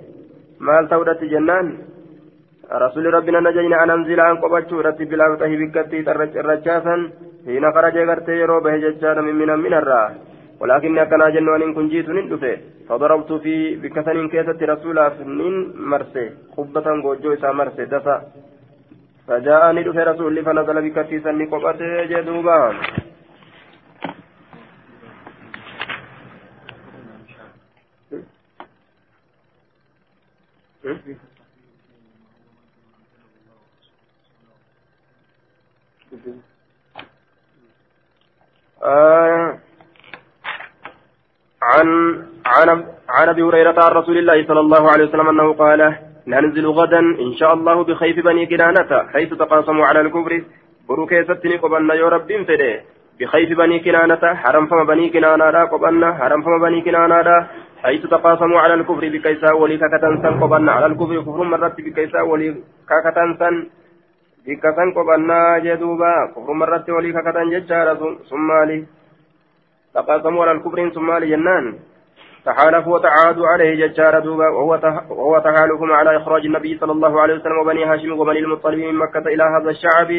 [0.59, 1.67] مال تودت جنان.
[2.71, 5.99] رسول ربنا نجين أن أنزل عن قبتش رتب بلا بته بكتي
[6.41, 6.95] الرجاسا
[7.45, 10.11] حين خرج غرتي يرو به ججان من من من الراه
[10.61, 12.57] ولكن أكنا جنوان إن كن جيت ندفه
[12.89, 15.55] فضربت في بكثن كيسة رسولا فنين
[15.91, 16.25] مرسي
[16.57, 18.15] قبة غوجو إسا مرسي دفا
[19.27, 22.59] فجاءني دفه رسول فنزل بكتي سني قبته جدوبا.
[38.83, 39.59] آه
[41.61, 41.87] عن
[42.45, 45.95] عن عن أبي هريرة عن رسول الله صلى الله عليه وسلم أنه قال
[46.27, 50.43] ننزل غدا إن شاء الله بخيف بني كنانة حيث تقاسموا على الكفر
[51.09, 52.81] كيستني قبلنا يا رب فده
[53.19, 57.47] بخيف بني كنانة حرم فما بني كنانة لا قبنا حرم فما بني كنانة
[57.85, 62.55] لا حيث تقاسموا على الكفر بكيسا ولي كاكتنسن قبنا على الكفر كفر مرت بكيسا ولي
[62.89, 63.69] كاكتنسن.
[64.45, 66.13] بكسن قبنا جدوبا.
[66.35, 68.85] كفر مرت ولي كاكتن ججارة ثم لي
[69.93, 71.65] تقاسموا على الكفر ثم لي جنان.
[72.45, 74.47] تحالفوا وتعادوا عليه ججار دوبا.
[74.49, 79.25] وهو تحالفهم على إخراج النبي صلى الله عليه وسلم وبني هاشم وبني المطلب من مكة
[79.33, 80.09] إلى هذا الشعب.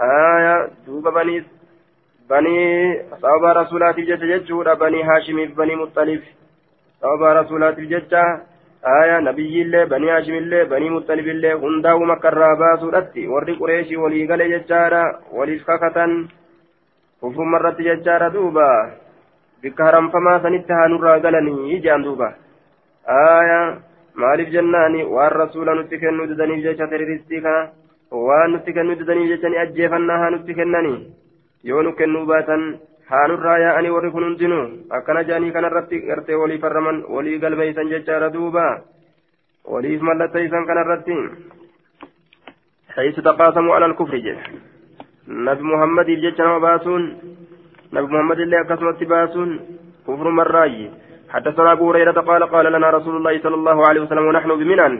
[0.00, 1.44] آية دوبا بني
[2.30, 2.58] بني
[3.22, 6.22] صحابة رسولات ججة بني هاشم بني مطلب.
[9.00, 13.88] آية نبي الله بني هاشم الله بني مطلب الله هنداو مكة الرابا سورتي ورد قريش
[14.02, 15.98] ولي قال ججارة ولي فكة
[17.20, 18.70] كفر مرة ججارة دوبا
[19.64, 22.26] bikka haramfamaa sanitti haanurraa galanii jaan duuba
[23.12, 23.60] aya
[24.22, 27.62] maaliif jennaani waan rasuula nutti kennuu didaniif jecha terroristii kana
[28.26, 30.98] waan nutti kennuu didaniif jecha ni ajjeefannaa haa nutti kennanii
[31.70, 32.66] yoo nu kennuu baatan
[33.10, 34.64] haanurraa yaa'anii warri kun hundinuu
[34.98, 38.66] akkana jaanii kanarratti gartee walii farraman walii galmeeysan jechaadha duuba.
[39.64, 41.18] Waliif mallatteeysan kanarratti
[42.96, 44.38] حيث تقاسموا على الكفر جل
[45.28, 47.02] نبي محمد جل باسون
[47.94, 49.50] نبي محمد الله قسمت باسون
[50.06, 50.90] كفر مراي
[51.34, 54.92] حدثنا أبو هريرة قال قال لنا رسول الله صلى الله عليه وسلم ونحن بمنن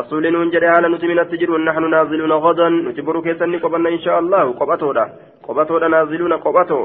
[0.00, 5.04] رسول ننجر على نتمنى السجر ونحن نازلون غدا نجبر كيسني قبلنا إن شاء الله قبطودا
[5.46, 6.80] قبطودا نازلون قبطو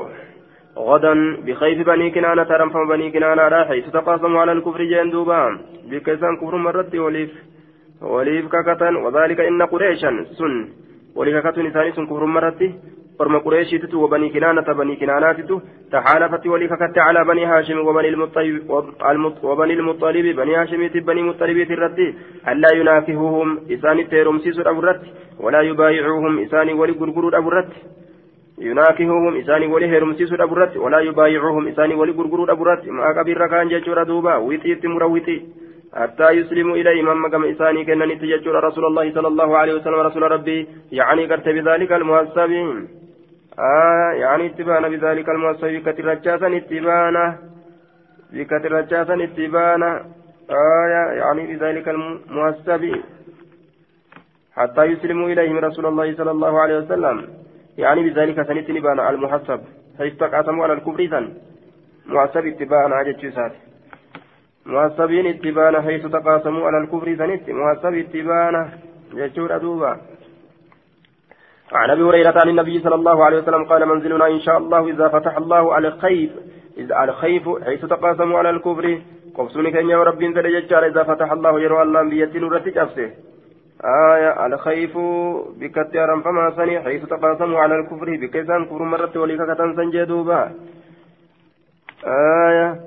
[0.79, 1.13] غدا
[1.45, 7.31] بخيف بني كنانة رنفم بني كنانة راحي تتقاسموا على الكفر جندوبا بكيسان كفر مرت وليف.
[8.01, 10.53] وليف ككتن وذلك إن قريشا سن.
[11.15, 12.61] وليف ككتن ثاني سن كفر مرت
[13.19, 15.51] فرم قريشيتت وبني كنانة بني كناناتت
[15.91, 18.69] تحالفت وليككت على بني هاشم وبني المطلب
[19.43, 21.99] وبني المطلب بني هاشم بني مطلب الرد
[22.47, 25.01] ألا ينافهوهم إساني تيرمسيس أبرت
[25.39, 27.71] ولا يبايعوهم؟ إساني ولي غرغر أبرت
[28.59, 34.03] يناكهوهم إساني ولي هرمسيس أبرت ولا يبايعوهم إساني ولي غرغر أبرت ما كبير كان جيشورا
[34.03, 35.37] دوبا ويتي تمرويتي
[35.93, 40.23] حتى يسلموا إليه من مقام إساني كأنني تججر رسول الله صلى الله عليه وسلم رسول
[40.31, 40.67] ربي.
[40.91, 42.87] يعني قرت بذلك المحسبين
[43.59, 47.25] آه يعني اتبانا بذلك الموصف بكتر رجاسا اتبانا.
[48.33, 49.91] بكتر اتبانا.
[50.51, 50.85] آه
[51.21, 52.83] يعني بذلك المحسب
[54.57, 57.38] حتى يسلموا إليهم رسول الله صلى الله عليه وسلم.
[57.79, 59.61] يعني بذلك سنت نبانا المحسب.
[59.99, 61.25] حيث تقاسموا على الكفر سن
[62.05, 63.21] محسب اتبانا عجت
[64.65, 68.61] محسبين اتبانا حيث تقاسموا على الكفر سنت محسب اتبانا
[69.13, 69.91] جتشور أدوبا.
[71.71, 75.07] عن أبي هريرة عن النبي صلى الله عليه وسلم قال منزلنا إن شاء الله إذا
[75.07, 76.31] فتح الله على الخيف.
[76.77, 78.85] إذا على الخيف حيث تقاسموا على الكفر.
[79.35, 80.45] قبسوني كان يا رب انزل
[80.85, 83.09] إذا فتح الله يروى الله بيتين رتج افسه
[83.83, 84.97] آية على خيف
[85.59, 90.51] بكتيرا فما سني حيث تقاسموا على الكفر بكيسان كفر مرة وليك كتنسن جدوبا.
[92.47, 92.79] آية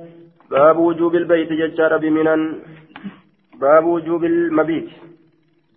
[0.51, 2.59] باب وجوب البيت ججار بمنن.
[3.61, 4.89] باب وجوب المبيت.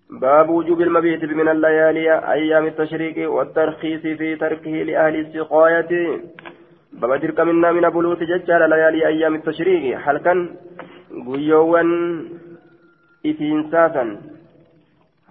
[0.09, 6.21] باب وجوب المبيت من الليالي أيام التشريق والترخيص في تركه لأهل السقاية.
[6.93, 10.49] باب تلك منا من بلوت ججال ليالي أيام التشريق هل كان
[11.27, 11.89] قيوان
[13.25, 14.34] إفينساسا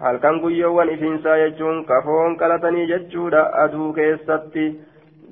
[0.01, 4.65] هل كان قيوان إفينسا يجون كفون كالتني ججودا أدو كيستي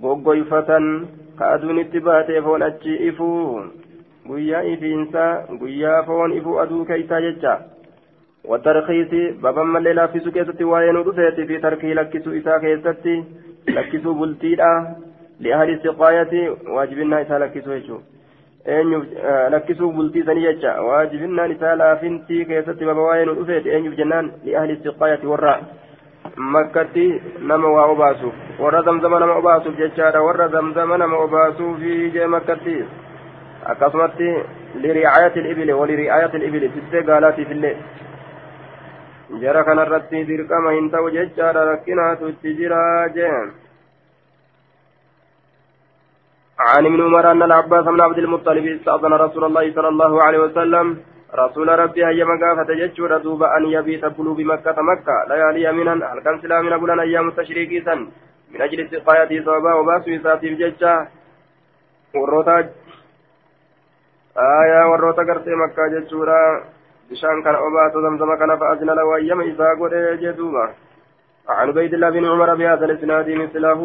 [0.02, 0.86] goggoyfatan
[1.38, 3.64] ka aduun itti baatee foon achi ifuu
[4.28, 7.56] guyyaa ifiinsaa guyyaa foon ifuu aduu keeysaa jecha
[8.48, 9.12] والترخيص
[9.44, 13.24] بابا مالي لافيسو كيستي وين ودفيت في تركه لكسو إسا كيستي
[13.68, 14.96] لكسو بلتيدا
[15.40, 16.34] لأهل السقاية
[16.68, 17.98] واجبنا إسا لكسو يجو
[18.67, 19.05] eenyuuf
[19.51, 24.73] lakkisuu bultii sanii jecha waajibinnaan isaa laafintii keessatti baba waa'ee nu dhufeet eenyuuf jennaan li'ahli
[24.79, 25.55] istiqaayati warra
[26.57, 27.07] makkatti
[27.53, 32.77] nama waa obaasuuf warra zamzama nama obaasuuf jechaadha warra zamzama nama obaasuufi jee makkatti
[33.73, 34.29] akkasumatti
[34.85, 37.75] liricaayati ilibili waliricaayati ilibili tissee gaalaatiif illee
[39.43, 42.81] jara kanarratti dirqama hin ta'u jechaadha rakkinaatu itti jira
[43.19, 43.53] jeen
[46.59, 50.87] عن ابن عمر أن العباس بن عبد المطلب استأذن رسول الله صلى الله عليه وسلم.
[51.35, 54.77] رسول ربي هيا مقافة ججور دوب أن يبيت قلوب مكة.
[54.91, 57.89] مكة ليالي منا هل كان سلامنا بلان أيام التشريك
[58.53, 60.95] من أجل سقايته صوبا وباسو إساتيف ججا
[62.15, 62.59] وروتا
[64.37, 66.43] آية وروتا قرتي مكة ججورا.
[67.45, 70.71] kana obaatu zamzama kana fa'azina lahu ayyama isaa godhe jee duuba
[71.49, 73.81] عن عبيد الله بن عمر بهذا الإسناد مثله.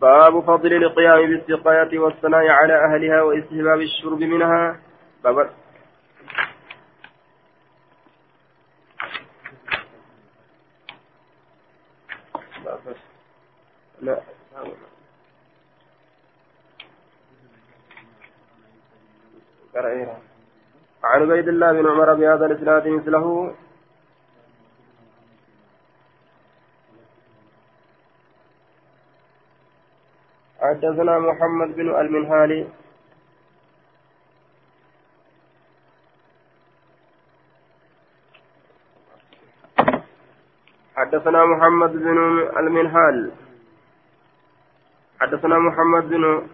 [0.00, 4.80] باب فضل القيام بالسقاية والثناء على أهلها واستحباب الشرب منها.
[5.24, 5.50] باب
[14.00, 14.20] لا.
[21.04, 23.54] عن عبيد الله بن عمر بهذا الإسناد مثله.
[30.60, 32.66] حدثنا محمد بن المنهالي
[40.96, 42.18] حدثنا محمد بن
[42.56, 43.32] المنهال.
[45.20, 46.48] حدثنا محمد بن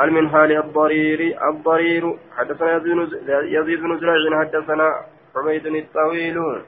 [0.00, 2.18] المنهال الضريري الضرير.
[2.36, 4.40] حدثنا يزيد بن زريع.
[4.40, 6.62] حدثنا حميد الطويل.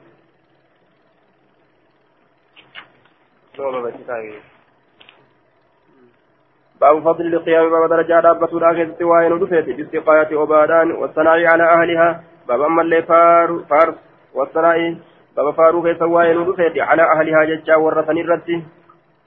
[6.81, 12.23] باب فضل القيام باب درجة دابة الآخرة وين دفت باستقاية عبادان والثناء على أهلها.
[12.47, 13.95] باب أما اللي فار فارس
[14.33, 14.95] والثناء.
[15.37, 18.63] باب فاروق وين دفت على أهلها ججا ورثني الرد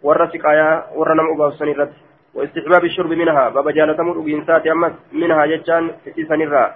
[0.03, 1.93] ورثقايا ورنم أباوسني الرد
[2.35, 3.49] واستحباب الشرب منها.
[3.49, 6.75] باب جالتم الأجنسات أمس منها ججان في سنرا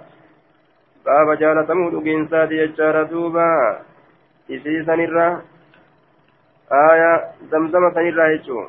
[1.05, 3.79] باب جالتم الأجنسات ججار دوبا
[4.47, 5.41] في سنرا
[6.71, 7.11] آية
[7.51, 8.67] زمزم سنرا يجو.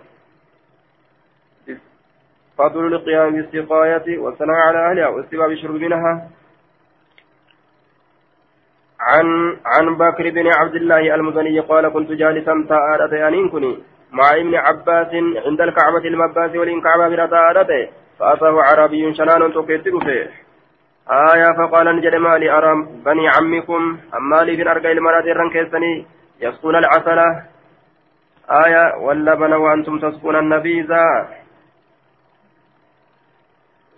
[2.59, 6.29] فضل القيام بالسقاية والثناء على أهلها واستباب الشرب منها.
[9.01, 13.79] عن عن بكر بن عبد الله المزني قال كنت جالسا تآلت أنين كني
[14.12, 15.09] مع ابن عباس
[15.47, 20.31] عند الكعبة المباس ولين كعبة برتآلته فأتاه عربي شنان تكتب فيه
[21.11, 26.07] آية فقال نجد مالي أرى بني عمكم أما لي بن أرقى المرات الرنكيسني
[26.40, 27.42] يسقون العسلة
[28.51, 31.29] آية واللبن وأنتم تسقون النبيذا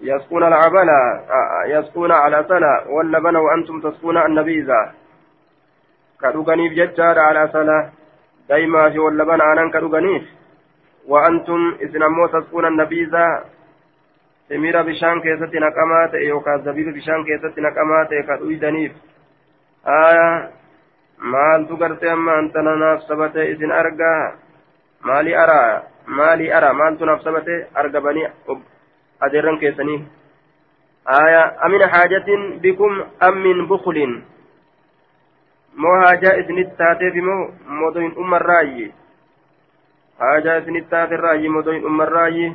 [0.02, 1.20] يسقون العبلة
[1.66, 4.92] يسقون على سنة واللبن وأنتم تسقون النبيذة
[6.22, 7.90] كدوغنيف ججار على سنة
[8.48, 10.22] دايما في واللبن آنان كدوغنيف.
[11.08, 13.44] وأنتم إذن أمو تسقون النبيذة
[14.48, 18.92] سميرة بشان كيست نقمات يوكا زبيب بشان كيست نقمات كدويدنيف
[19.86, 20.50] آية
[21.20, 24.32] maaltu gartee amma anta nanaaf sabate isin argaa
[25.04, 28.28] maali araa maali ara maaltu naaf sabate argabanii
[29.22, 30.04] أدرن كيسني.
[31.08, 32.28] آية أمن حاجة
[32.62, 34.22] بكم أم من بخل؟
[35.76, 38.92] مو حاجة إذن التاتي بمو مدين أم الرأي.
[40.20, 42.52] حاجة إذن التاتي الرأي مدين أم الرأي.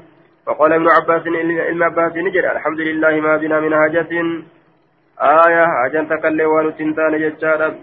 [0.47, 4.11] وقال ابن عباس علم عباس نجد الحمد لله ما بنا من حاجة.
[5.21, 7.75] آية حاجة تكلي وانو تنتان جتشارا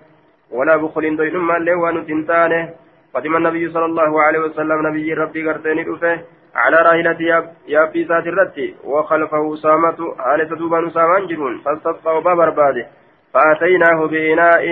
[0.51, 2.75] ولا بخل دوين أم اللي وانو تنتانه
[3.15, 6.21] قدم النبي صلى الله عليه وسلم نبي ربي قرتين رفه
[6.55, 12.87] على راحلة يابي ذات الرد وخلفه أسامة على تدوبان أسامان جرون فاستسقى وبابر باده
[13.35, 14.65] فأتيناه بإناء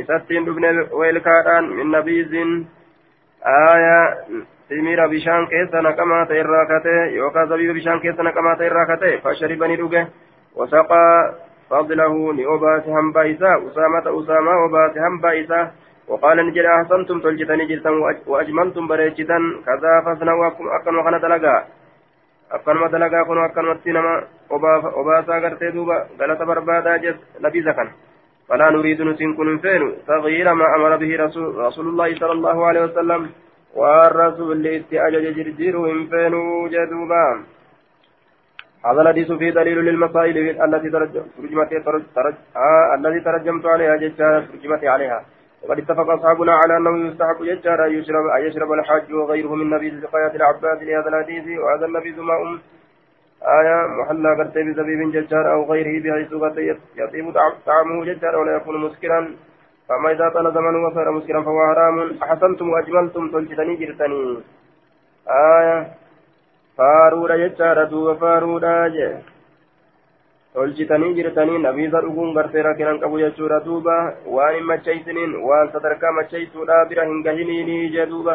[0.00, 2.34] إساتين ابن ويلكاران من نبيذ
[3.46, 4.14] آية
[4.68, 10.08] سمير بشان كيسا نكما تيراكته يوكا زبيب بشان كيسا نكما تيراكته فشربني دوغه
[10.56, 11.34] وسقى
[11.70, 15.72] فضله لأباس هم بايسا أسامة أسامة وباس هم بايسا
[16.08, 17.90] وقال نجد أحسنتم تلجتني جلتا
[18.26, 21.56] وأجملتم بريجتا كذا فاسنوا أكن وكان دلقا
[22.52, 24.14] أكن دلقا كن أكن وتنما
[24.98, 27.88] وباسا غرتي دوبا غلط بربادا جس نبي زكن.
[28.48, 29.82] فلا نريد نسين كن فين.
[30.06, 33.30] تغيير ما أمر به رسول, رسول الله صلى الله عليه وسلم.
[33.76, 36.34] والرسول استأجج جرجيرهم فين
[36.72, 37.24] جدوبا
[38.86, 41.72] هذا الحديث فيه دليل للمسائل التي ترجمت
[42.56, 45.20] آه الذي ترجمت عليها جدا ترجمت عليها.
[45.62, 50.02] وقد اتفق أصحابنا على أنه يستحق يجار أن يشرب أن يشرب الحاج وغيره من نبيذ
[50.02, 52.58] سقاية العباس لهذا الحديث وهذا النبيذ ماء
[53.42, 56.58] آية محلى قرتي بزبيب ججار أو غيره بحيث قد
[56.96, 57.26] يطيب
[57.66, 59.20] طعمه ججار ولا يكون مسكرا.
[59.88, 62.18] فما إذا طال زمنه وصار مسكرا فهو حرام.
[62.22, 64.42] أحسنتم وأجملتم تلجتني جرتني.
[65.28, 65.86] آية.
[66.76, 69.37] فارورا ججار دوب فارورا جي
[70.58, 73.96] tolchitanii jirtanii nabiisa dhuguun gartee rakkinan qabu jechuudha duuba
[74.36, 78.34] waan hin macheeysiniin waan sadarkaa macheeysuudha bira hin gahiniini jee duuba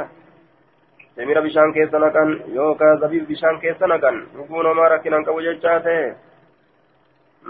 [1.15, 6.05] semira bishaan keessa naqan yookaan zabiib bishaan keessa naqan dhuguun homaa rakkinan qabu jechaa ta'e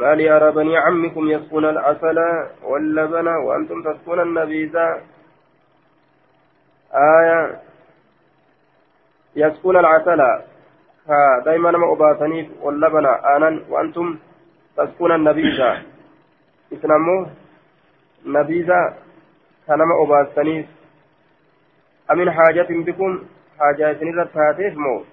[0.01, 2.19] مال يرى بني عمكم يسقون العسل
[2.63, 4.75] واللبن وأنتم تسقون النبيذ
[6.93, 7.62] آية
[9.36, 10.21] يسقون العسل
[11.45, 14.17] دائما ما أباتني واللبن آنا وأنتم
[14.77, 15.81] تسكون النبيذة.
[16.73, 17.27] إسلامو
[18.25, 18.93] نبيذة
[19.67, 20.65] كنما أباستنيف
[22.12, 23.23] أمن حاجة بكم
[23.59, 25.03] حاجة سنرة هاتيف مو.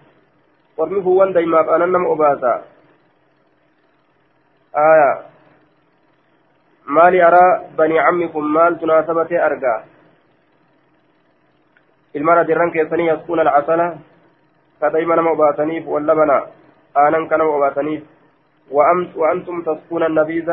[0.77, 2.65] ورمي هو دايما أنا نم أباسا
[4.77, 5.13] آية.
[6.87, 9.85] مالي أرى بني عمكم مال تناسبة أرقى
[12.17, 13.99] المرأة دران كيسني يسكون العسلة
[14.81, 16.47] فدايما نم أباسنيف واللبنا
[16.97, 18.03] آنا كنم أباسنيف
[18.71, 20.49] وأنتم تسقون النبيذ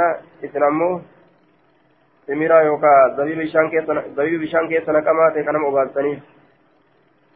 [2.68, 6.20] yookaan zabiib bishaan keessa naqamaa ta'e kanama obaastaniif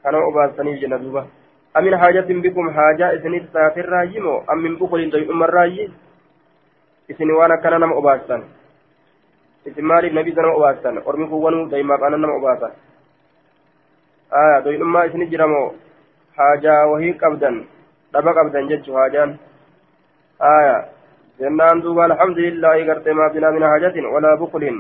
[0.04, 1.24] kanama obaastaniif jenna duuba
[1.74, 5.94] amin haajatin bikum haajaa isinitti taatirraayi moo ammin bukuliin doyidhumarraayi
[7.10, 8.44] isin waan akkana nama obaastan
[9.66, 12.72] isin maaliif nabiisa nama obaastan ormi kuwwanuu daymaaf aanan nama obaasan
[14.32, 15.76] aya doyidhummaa isini jira moo
[16.38, 17.64] haajaa wahii qabdan
[18.14, 19.51] dhaba qabdan jechuu haajaan aya
[21.40, 24.80] jennaan duuba alhamdulillahi gartee maa binaa min hajatin walaa bukulin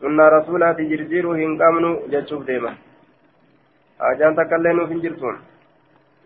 [0.00, 2.76] sunnaa rasuulaati jirjiiruu hin qabnu jechuuf deema
[3.98, 5.42] hajaan takkaillee nuuf hin jirtuun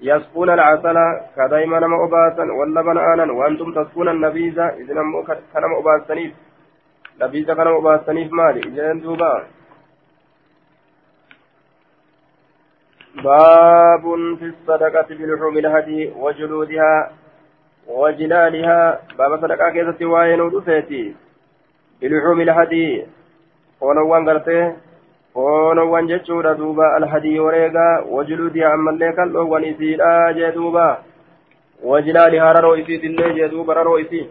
[0.03, 0.99] يسقون العسل
[1.37, 4.97] كدائما نما أباسا واللبن آنا وأنتم تسقون النبيذ إذن
[5.55, 6.33] كنما أباسنيف
[7.23, 9.47] نبيذ كنما أباسنيف مالي إذن دوبا
[13.25, 14.05] باب
[14.39, 17.11] في الصدقة بلحوم الهدي وجلودها
[17.89, 21.15] وجلالها باب صدقة كيست وين ودفيتي
[22.01, 23.07] بلحوم الهدي
[23.81, 24.77] فونوان قرته
[25.35, 26.97] فونوان جتشورا دوبا.
[26.97, 30.99] الهدي وريقا وجلودها أما اللي كالوان إسيرا جدوبا
[31.83, 34.29] وجلالها ررو إسيت اللي جدوبا ررو إسيت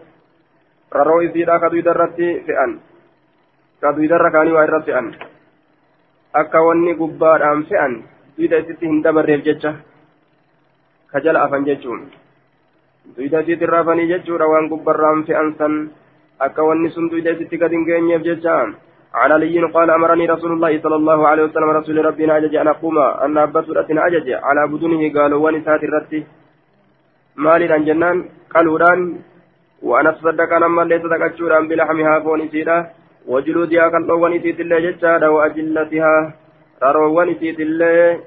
[0.92, 2.70] ررو إسيرا كدو يدرتي فئن.
[3.82, 5.06] كدو يدر كاني وإرى فئن
[6.34, 8.04] akka wanni gubbaadhaan fe'an
[8.36, 9.70] duwida isitti hin dabarreef jecha
[11.10, 12.02] ka jala afan jechuun
[13.16, 15.74] duyda isiit irraa fanii jechuudha waan gubbarraan fe'an san.
[16.46, 18.58] Akka wanni sun duyda isitti gad hin geenyeef jecha
[19.14, 22.98] عن علي قال أمرني رسول الله صلى الله عليه وسلم رسول ربنا أجج أن أقوم
[22.98, 26.20] أن أبت رتنا أجج على بدنه قالوا ونسات الرتي
[27.36, 28.16] مالي عن جنان
[28.54, 29.00] قالوا ران
[29.82, 32.76] وأنا تصدق لما ليس تكتشورا بلحمها فون سيدا
[33.32, 36.14] وجلودها قالوا ونسيت الله ججادا وأجلتها
[36.82, 38.20] راروا ونسيت الله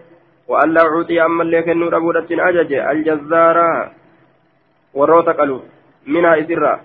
[0.49, 2.11] وأن لا أعطي أما اللي كنور أبو
[2.49, 3.69] أجج الجزارة
[4.99, 5.57] warroota qalu
[6.05, 6.79] minaa isirraa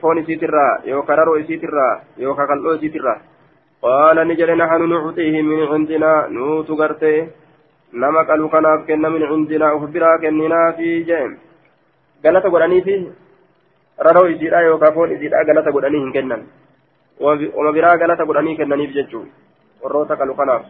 [0.00, 3.18] foon isiitirraa yookaan raroo isiitirraa yookaan qal'oo isiitirraa
[3.82, 7.18] qaala ni jedhe naxanu nucxiihi min cindinaa nuutu gartee
[7.92, 11.26] nama qalu kanaaf kenna min cindinaa uf biraa kenninaafi jee
[12.24, 12.96] galata godhaniifi
[14.08, 16.42] raroo isiidhaa yookaan foon isiidhaa galata godhanii hin kennan
[17.20, 19.30] wama biraa galata godhanii kennaniif jechuun
[19.82, 20.66] warroota qalu kanaaf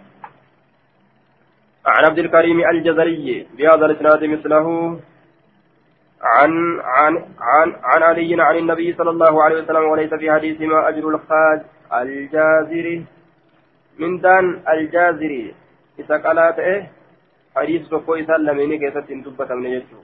[1.87, 4.67] عن عبد الكريم الجزري بهذا الاسناد مثله
[6.35, 10.89] عن عن عن عن علي عن النبي صلى الله عليه وسلم وليس في حديث ما
[10.89, 11.61] أجر الخاج.
[11.93, 13.05] الجازري.
[13.99, 15.55] من دان الجازري.
[15.99, 16.91] إذا قالت إيه؟
[17.57, 20.01] حديث تقو إذا لم ينك تنتبت من يجو.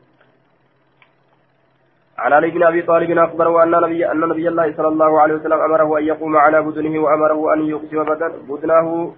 [2.19, 5.61] عن علي بن أبي طالب أخبره أن نبي أن نبي الله صلى الله عليه وسلم
[5.61, 8.05] أمره أن يقوم على بدنه وأمره أن يقسم
[8.49, 9.15] بدنه.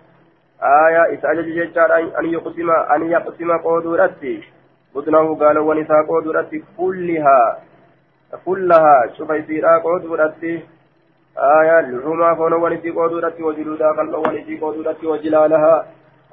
[0.62, 1.78] آية إذا أجل
[2.18, 4.42] أن يقسم أن يقسم قودرته
[4.94, 6.26] بدنه قال ونساء قود
[6.78, 7.58] كلها
[8.44, 10.04] كلها شوف يصير قود
[11.38, 15.86] آية لحوما فون ونسي قود وجلودا قلب ونسي قود وجلالها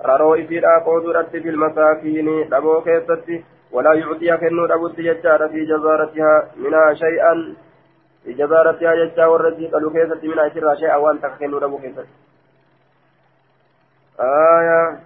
[0.05, 6.93] رارو يصير قود في المساكين لبو كيستي ولا يعطي كنو أبوت يجار في جزارتها منها
[6.93, 7.55] شيئا
[8.23, 12.05] في جزارتها يجار والرجي قالوا كيستي منها شر شيئا وان تكنو أبو كيستي
[14.19, 14.99] آية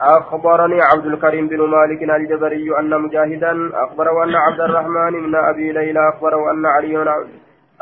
[0.00, 6.08] أخبرني عبد الكريم بن مالك الجبري أن مجاهدا أخبره أن عبد الرحمن بن أبي ليلى
[6.08, 7.02] أخبره أن علي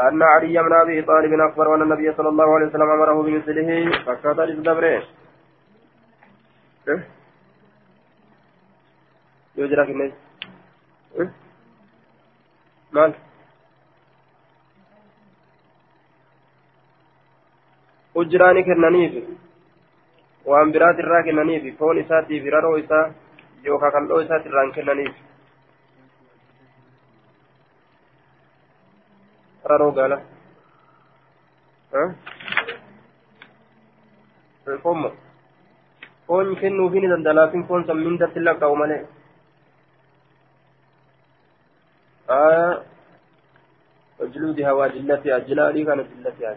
[0.01, 4.41] أن علي بن أبي طالب أخبره أن النبي صلى الله عليه وسلم أمره بمثله فكاد
[4.41, 5.03] الدبر
[9.57, 10.13] يجرى في الناس
[12.93, 13.15] مال؟
[18.17, 19.25] أجراني كنانيف.
[20.51, 23.05] Waan biraat irraa kennaniif foon isaatiif raroo isaa
[23.69, 25.15] yookaan kaldhoo isaati irraan kennaniif
[29.73, 30.19] raroo gaala
[34.83, 35.05] foon
[36.27, 39.03] foon kennuufii ni danda'a laakiin foon san mindatti lakkaa'u malee
[44.21, 46.57] وجلودها وجلتها جلالي كانت جلتها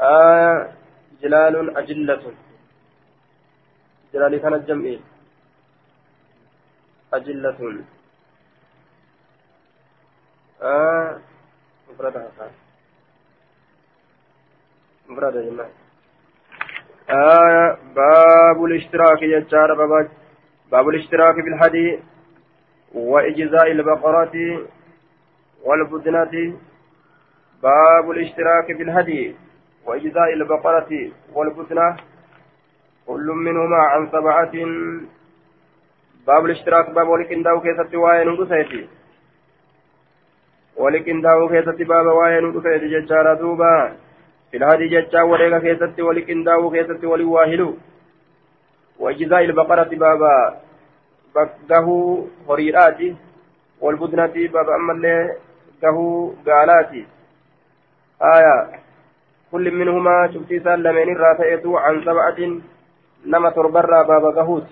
[0.00, 0.72] آه
[1.22, 2.32] جلال أجلة.
[4.12, 4.96] جلال كان الجمع.
[7.14, 7.84] أجلة.
[10.62, 11.20] آه
[11.90, 12.50] مفردها
[15.08, 15.70] مفردها جماعة
[17.10, 20.10] آه باب الاشتراك يجار باب
[20.70, 22.00] باب الاشتراك في الحدي
[22.94, 24.66] وإجزاء البقرة
[25.62, 26.58] والبدنة.
[27.62, 29.36] باب الاشتراك في الهدي
[29.90, 31.96] وإجزاء البقرة والبثنة
[33.06, 34.52] كل منهما عن سبعة.
[36.26, 38.88] باب الاشتراك باب ولكن داو كيست واين ندفيتي
[40.76, 43.96] ولكن داو كيست باب واين ندفيتي ججارة دوبا.
[44.50, 47.76] في الهدي ججا وليك كيست ولكن داو كيست ولي واهلو
[48.98, 50.60] وجزاء البقرة بابا
[51.34, 51.88] بقه
[52.48, 53.16] هريراتي
[53.80, 55.36] والبدنة بابا أما اللي
[55.82, 57.06] قه قالاتي
[58.22, 58.80] آية
[59.52, 62.40] كل منهما شفتي سالمين الراتئة عن سبعة
[63.26, 64.66] نما تربرا بابا قهوت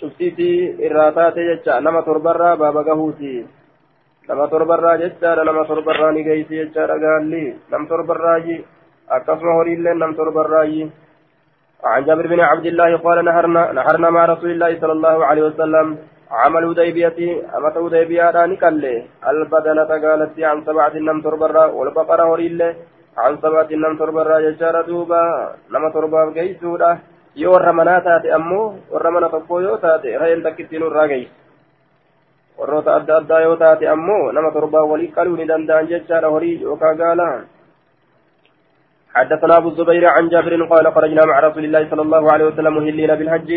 [0.00, 0.52] شفتيتي
[0.86, 3.46] الراتات جتشا نما تربرا بابا قهوتي
[4.28, 7.40] nama torbarraa jechaadha nama torbarraa ni geessi jechaadha gaalli
[7.72, 8.56] nam torbarraayi
[9.16, 10.90] akkasuma horiillee nam torbarraayi
[11.82, 15.86] عن جابر بن عبد الله قال نهرنا نهرنا مع رسول الله صلى الله عليه وسلم
[16.30, 17.18] عمل هديبية
[17.58, 18.84] أمت هديبية نكال
[19.30, 22.60] البدنة قالت عن سبعة نم تربرا والبقرة هريل
[23.16, 25.22] عن سبعة نم تربرا يجار دوبا
[25.70, 25.84] نم
[28.36, 31.32] ammoo warra mana tokko yoo taate ra'een takkittiin irraa geessu
[32.58, 36.96] warroota adda addaa yoo taate ammoo nama torbaa walii qaluu ni danda'an jechaadha horii yookaan
[36.96, 37.28] gaala
[39.16, 43.14] حدثنا ابو الزبير عن جابر قال خرجنا مع رسول الله صلى الله عليه وسلم مهلين
[43.14, 43.50] بالحج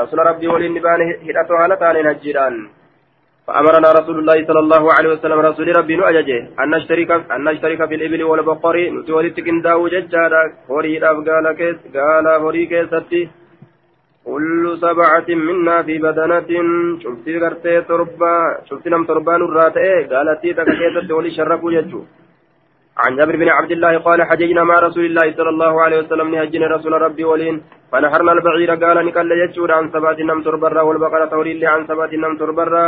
[0.00, 2.54] رسول ربي وللنبان هدأت على تانين هجيران
[3.48, 7.94] فأمرنا رسول الله صلى الله عليه وسلم رسول ربي نؤججه أن نشترك أن نشترك في
[7.94, 8.76] الإبل والبقر.
[8.96, 13.22] نتولد كنداو ججارا هوري قال كيس قال هوري كيستي.
[14.28, 16.50] كل سبعة منا في بدنة.
[17.02, 18.34] شفتي غرتي تربا
[18.68, 22.00] شفتي نم تربان الراتئ قالت تيتا كيست ولي شرفوا يجو
[23.02, 26.66] عن جابر بن عبد الله قال حججنا مع رسول الله صلى الله عليه وسلم نهجنا
[26.76, 27.56] رسول ربي ولين.
[27.92, 32.84] فنحرنا البعير قال نكال يجور عن ثبات نم تربرا والبقرة توريل عن ثبات نم تربرا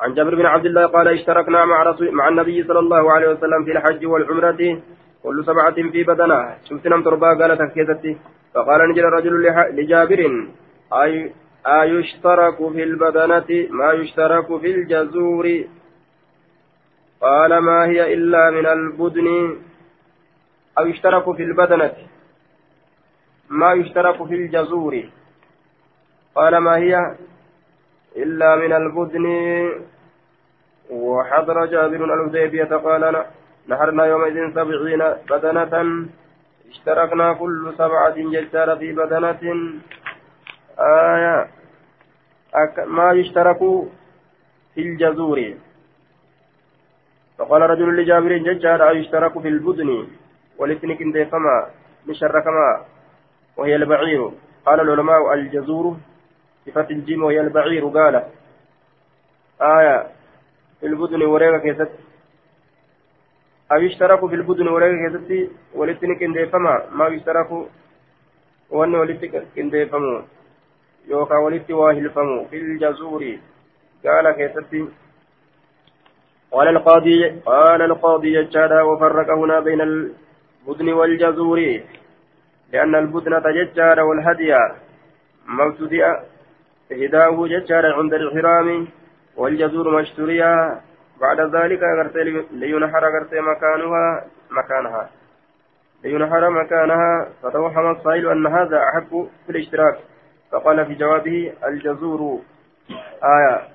[0.00, 3.64] عن جابر بن عبد الله قال اشتركنا مع رسول مع النبي صلى الله عليه وسلم
[3.64, 4.82] في الحج والعمرة
[5.22, 6.56] كل سبعة في بدنة.
[6.64, 8.16] شفت نم تربا قال تكيتتي
[8.54, 9.32] فقال نجل الرجل
[9.76, 10.20] لجابر
[10.92, 11.32] أي
[11.66, 15.46] أيشترك في البدنة؟ ما يشترك في الجزور.
[17.20, 19.28] قال ما هي إلا من البدن.
[20.78, 21.92] أو يشترك في البدنة.
[23.50, 24.94] ما يشترك في الجزور.
[26.34, 26.94] قال ما هي
[28.16, 29.26] إلا من البدن.
[30.90, 33.24] وحضر جابر الحديبية قال
[33.68, 36.06] نحرنا يومئذ سبعين بدنة.
[36.70, 39.42] اشتركنا كل سبعة ججار في بدنة.
[40.78, 41.48] آية.
[42.86, 43.58] ما يشترك
[44.74, 45.54] في الجزور.
[47.38, 50.06] فقال رجل لجابر ججار يشترك في البدن.
[50.58, 51.66] ولتنك فما
[52.06, 52.84] مشركما
[53.56, 54.30] وهي البعير.
[54.66, 55.96] قال العلماء الجزور
[56.70, 58.14] صفة الجيم وهي البعير قال
[59.60, 60.06] آية
[60.80, 61.90] في البدن وريغا كيست.
[63.72, 67.64] أو يشتركوا في البدن وريغا كيست ولتنك فما ما يشتركوا
[68.70, 69.46] وأن ولتك
[69.90, 70.22] فمو
[71.08, 72.44] يوكا ولت واهل فمو.
[72.44, 73.22] في الجزور
[74.04, 74.72] قال كيست.
[76.52, 81.80] قال القاضي قال القاضي ججادا وفرق هنا بين البدن والجزور.
[82.72, 84.54] لأن البدنة ججادا والهدي.
[85.48, 86.04] مبتدئ
[86.92, 88.88] إهداه ججادا عند الإحرام
[89.36, 90.80] والجزور مشتريا
[91.20, 91.80] بعد ذلك
[92.52, 95.10] لينحر مكانها مكانها.
[96.04, 97.28] لينحر مكانها.
[97.42, 99.10] فتوهم الصائل أن هذا أحق
[99.46, 99.98] في الاشتراك.
[100.52, 102.40] فقال في جوابه الجزور.
[103.24, 103.68] آية.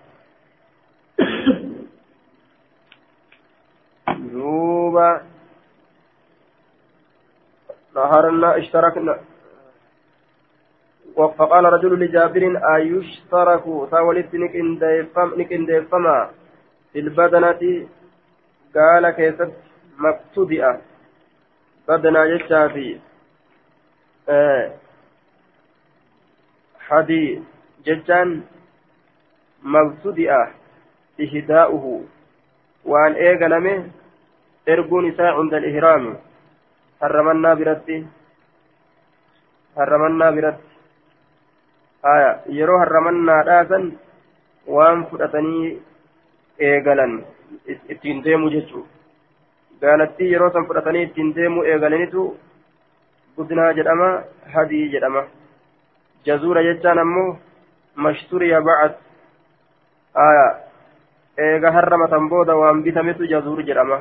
[4.33, 5.21] دوبا
[7.95, 9.19] نهارنا اشتركنا.
[11.15, 12.43] فقال رجل لجابر
[12.75, 14.35] أيشترك؟ تاولت
[15.37, 16.29] نكن ديفما
[16.93, 17.87] في البدنة
[18.75, 19.53] قال كيست
[19.99, 20.81] مبتدئة.
[21.87, 22.99] بدنا جشافي
[24.29, 24.71] آه
[26.79, 27.41] حدي
[27.85, 28.41] ججان
[29.63, 30.51] مبتدئة
[31.19, 32.01] إهداؤه.
[32.85, 33.83] وأن إيغنمه
[34.65, 36.15] erguun isaa cunda ihraami
[37.01, 37.97] harramannaa biratti
[39.75, 40.72] harramannaa biratti
[42.03, 43.85] haya yeroo harramannaadhaasan
[44.75, 45.81] waan fudhatanii
[46.69, 47.13] eegalan
[47.93, 48.83] ittiin deemu jechuu
[49.81, 52.23] gaalattii yeroo san fudhatanii ittiin deemu eegalanitu
[53.37, 54.09] budnaa jedhama
[54.55, 55.23] hadii jedhama
[56.25, 57.29] jazuura jechaan ammoo
[58.05, 58.93] mashturiya bacad
[60.19, 60.45] haya
[61.47, 63.97] eega harramatan booda waan bitametu jazuur jedhama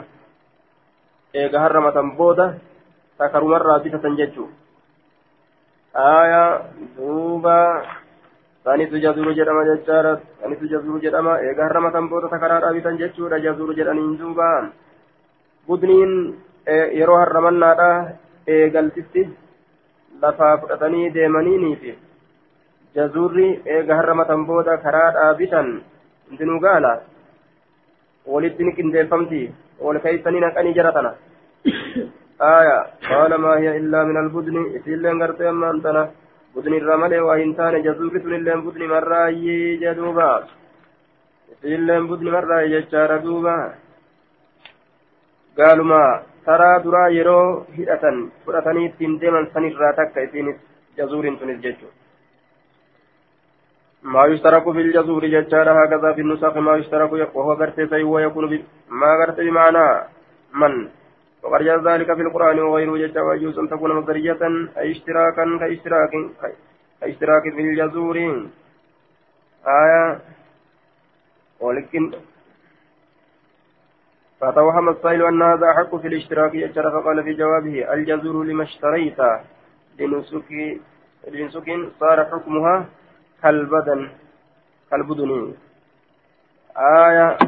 [1.43, 2.47] eega harramatan booda
[3.19, 4.49] takarumarraa bitatan jechuu
[5.95, 6.43] aya
[6.97, 7.85] duuba
[8.65, 14.19] sanitu jazuru jedhama jechaadha sanitu jazuru jedhama eega harramatan booda takaraadhaa bitan jechuudha jazuru jedhaniin
[14.19, 14.49] duuba
[15.69, 16.15] budniin
[17.01, 17.91] yeroo harramannaadha
[18.47, 19.29] eegaltitti
[20.23, 21.93] lafaa fudhatanii deemaniiniifi
[22.97, 25.61] جزوري إيجا هرمة بودا كراد آبتا
[26.33, 26.93] انتنو قالا
[28.27, 29.43] ولدتني كندفمتي
[29.81, 31.13] ولكيسني نكني جرتنا
[32.43, 32.79] آية.
[33.11, 34.57] قال ما هي إلا من البدن.
[34.77, 36.11] إسئلة غرتي أما أنتنا.
[36.57, 40.31] بدن الرمل وإنسان جزوري تنلين بدن مرأي جدوبا.
[41.53, 43.57] إسئلة بدن مرأي ججار دوبا
[45.59, 46.23] قالوا ما
[46.85, 50.57] duraa yeroo hidhatan fudhatanii ittiin deeman sanirraa takka isiinis
[50.97, 51.97] jazuuriin tunis jechuudha.
[54.03, 56.57] ما يشترك في الجزور ججال هكذا في النسخ.
[56.57, 57.13] ما يشترك.
[57.35, 59.87] وهو قرتي سي ويكون ما قرتي بمعنى
[60.55, 61.02] من؟
[61.43, 64.39] وقد جاء ذلك في القرآن وغيره ججال ويجوز أن تكون مصدرية
[64.79, 66.11] أي اشتراكا كإشتراك
[67.01, 68.17] كإشتراك في الجزور.
[69.67, 70.21] آية.
[71.61, 72.13] ولكن
[74.41, 79.19] فتوهم السائل أن هذا أحق في الاشتراك يجرى فقال في جوابه الجزور لما اشتريت
[79.99, 80.81] لنسك
[81.29, 81.69] لنسك
[82.01, 82.87] صار حكمها
[83.43, 84.09] كالبدن
[84.91, 85.55] كالبدن.
[86.77, 87.39] آية.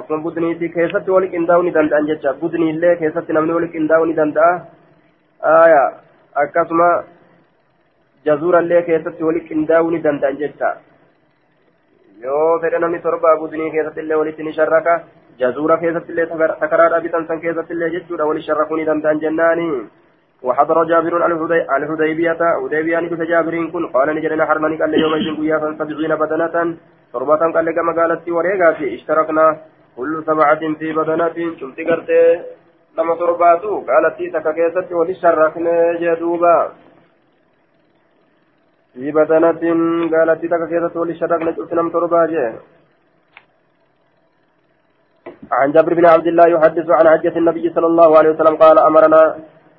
[0.00, 4.52] Akkuma budniitii keessatti wali qindaa'uu ni danda'an jecha budniillee keessatti namni wali qindaa'uu ni danda'a
[6.44, 6.88] akkasuma
[8.26, 10.76] jazuurallee keessatti wali qindaa'uu ni danda'an jecha
[12.26, 15.00] yoo fedhe namni torba budnii keessatti illee walitti ni sharraka
[15.40, 16.26] جزورة كيست اللي
[16.60, 19.70] تكرار أبيتان سن كيست اللي جتشورا ولشرفوني دندان جناني
[20.42, 21.14] وحضر جابر
[21.76, 26.76] الحديبية حديبية نبت جابرين كن قال نجرنا حرمني قال يوم يجن قياسا سبعين بدنة
[27.12, 29.46] تربة قال لك مقالتي وريقا في اشتركنا
[29.96, 32.22] كل سبعة في بدنة شمت قرتي
[32.98, 33.72] لما ترباتو.
[33.88, 36.58] قالت تيسك كيست ولشرفنا جدوبا.
[38.94, 39.62] في بدنة
[40.12, 42.46] قالت تيسك كيست ولشرفنا شمت نم ترباجي.
[45.52, 49.22] عن جابر بن عبد الله يحدث عن حجة النبي صلى الله عليه وسلم قال أمرنا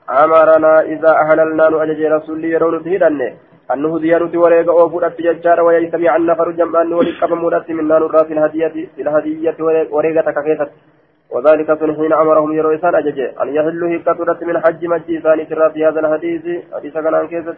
[0.10, 3.20] أمرنا إذا أهللنا نؤجج رسول يرون تهدن
[3.72, 9.58] أنه زيارة وريق أوفود أتججار ويجتمع النفر جمعا ولقب مودت منا نرى في الهدية الهدية
[9.96, 10.72] وريقة ككيست
[11.34, 13.20] وذلك حين أمرهم يرويسان أجج.
[13.42, 16.46] أن يهلوا هكة من حج مجي ثاني في هذا الحديث.
[16.74, 17.58] حديث كان كيست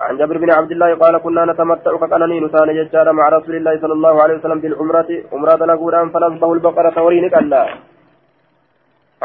[0.00, 3.92] عن جابر بن عبد الله قال كنا نتمتع كأنني نتان ججارا مع رسول الله صلى
[3.92, 5.10] الله عليه وسلم بالعمرة.
[5.32, 7.66] عمرة نقول فنصبه البقرة ورينك الله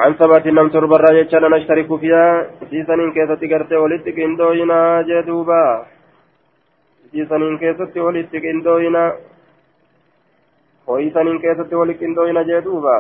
[0.04, 2.26] عن ثبات نم تربرا ججارا نشترك فيها.
[2.70, 5.64] سيسنين كيسة قرتي ولدك اندوينا جدوبا.
[7.12, 9.04] سيسنين كيسة ولدك اندوينا
[10.90, 12.96] hoysaniin keessatti walitti qindooyina jee duuba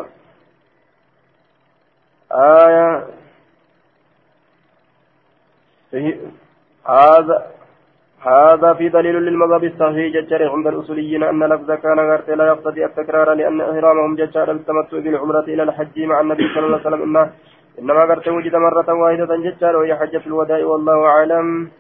[2.30, 2.90] aya
[6.86, 7.38] هذا
[8.22, 13.34] هذا في دليل للمذهب الصحيح ججر عند الأصوليين أن لفظ كان غرت لا يقتضي التكرار
[13.34, 17.02] لأن إحرامهم ججر بالتمتع بالعمرة إلى الحج مع النبي صلى الله عليه وسلم.
[17.04, 17.32] إنه
[17.80, 21.72] إنما غرت وجد مرة واحدة ججر وهي حجة الوداع والله أعلم.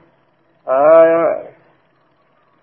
[0.67, 1.23] آية.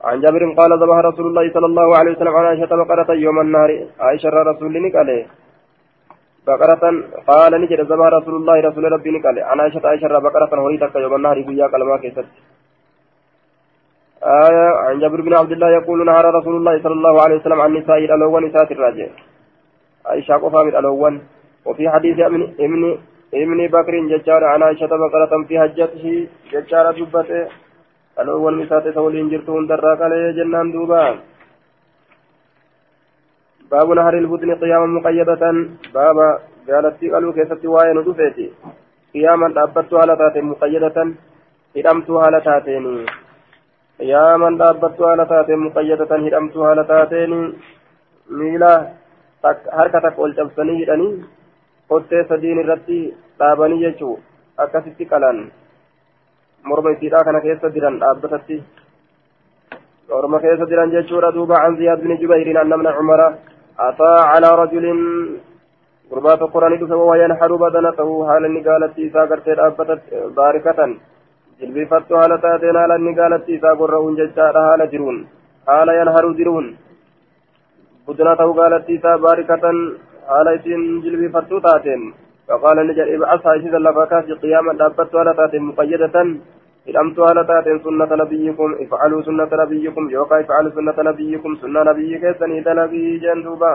[0.05, 3.87] عن جابر قال ذبح رسول الله صلى الله عليه وسلم عن عائشة بقرة يوم النهر
[4.01, 5.27] عائشة رسول نقال
[6.47, 6.85] بقرة
[7.27, 11.43] قال نجد ذبح رسول الله رسول ربي نقال عن عائشة عائشة بقرة هريتك يوم النهر
[11.43, 12.29] بيا كلمة كيست.
[14.27, 17.73] آية عن جابر بن عبد الله يقول نهار رسول الله صلى الله عليه وسلم عن
[17.75, 19.07] نساء الألوان نساء الراجع.
[20.07, 21.21] عائشة قفا الألوان
[21.67, 22.99] وفي حديث ابن ابن
[23.35, 27.49] ابن بكر ججار عن عائشة بقرة في حجته ججار دبته.
[28.21, 31.17] الأول نساء تولين جرتون دراك عليه جنان دوبان
[33.71, 35.43] باب نهر البدن قياما مقيدة.
[35.95, 38.51] بابا قالت قالوا كيف وين دفيتي
[39.15, 40.97] قياما أبدت على مقيدة.
[41.77, 42.41] هدمت على
[43.99, 47.33] haala taateen muqayyadatan hidhamtu haala taateen
[48.29, 48.73] miila
[49.79, 51.25] harka takka ol cabsanii hidhanii
[51.89, 52.99] kottee sadiin irratti
[53.39, 54.21] dhaabanii jechuu
[54.59, 55.51] akkasitti qalan
[56.65, 58.63] morma isiidhaa kana keessa jiran dhaabbatatti
[60.11, 63.29] morma keessa jiran jechuudha duuba an ziyaad bin jubayrin annamna cumara
[63.89, 65.01] ataa calaa rajulin
[66.11, 69.97] gurbaa tokko rani dhufe wayanharu badanatahu haala inni gaalattii isaa gartee dhaabbata
[70.39, 71.01] baarikatan
[71.61, 75.27] haala inni gaalatti isaa gorra'uun jechaadha haala jiruun.
[75.67, 76.77] Haala yanharu jiruun.
[78.07, 79.77] Budna ta'u gaalatti isaa baarikatan
[80.29, 82.15] haala isiin jilbifattu taateen.
[82.49, 86.17] فقال نجر ابعثها إذا لفكاس قياما دابت ولا تاتي مقيدة
[86.89, 92.69] إلمت ولا تاتي سنة نبيكم افعلوا سنة نبيكم يوقع افعلوا سنة نبيكم سنة نبيك سنيد
[92.69, 93.73] نبي جندوبا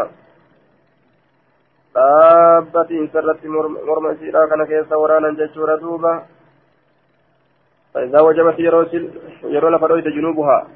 [1.95, 3.45] دابتي سرت
[3.87, 6.13] مرمى سيرا كان كيسا ورانا ججورا دوبا
[7.93, 8.59] فإذا وجبت
[9.55, 10.67] يرو لفرويت جنوبها.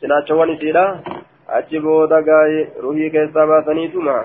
[0.00, 0.84] سناتشوان سيلا
[1.48, 4.18] أجبودا غاي روحي كيسا باسنيتما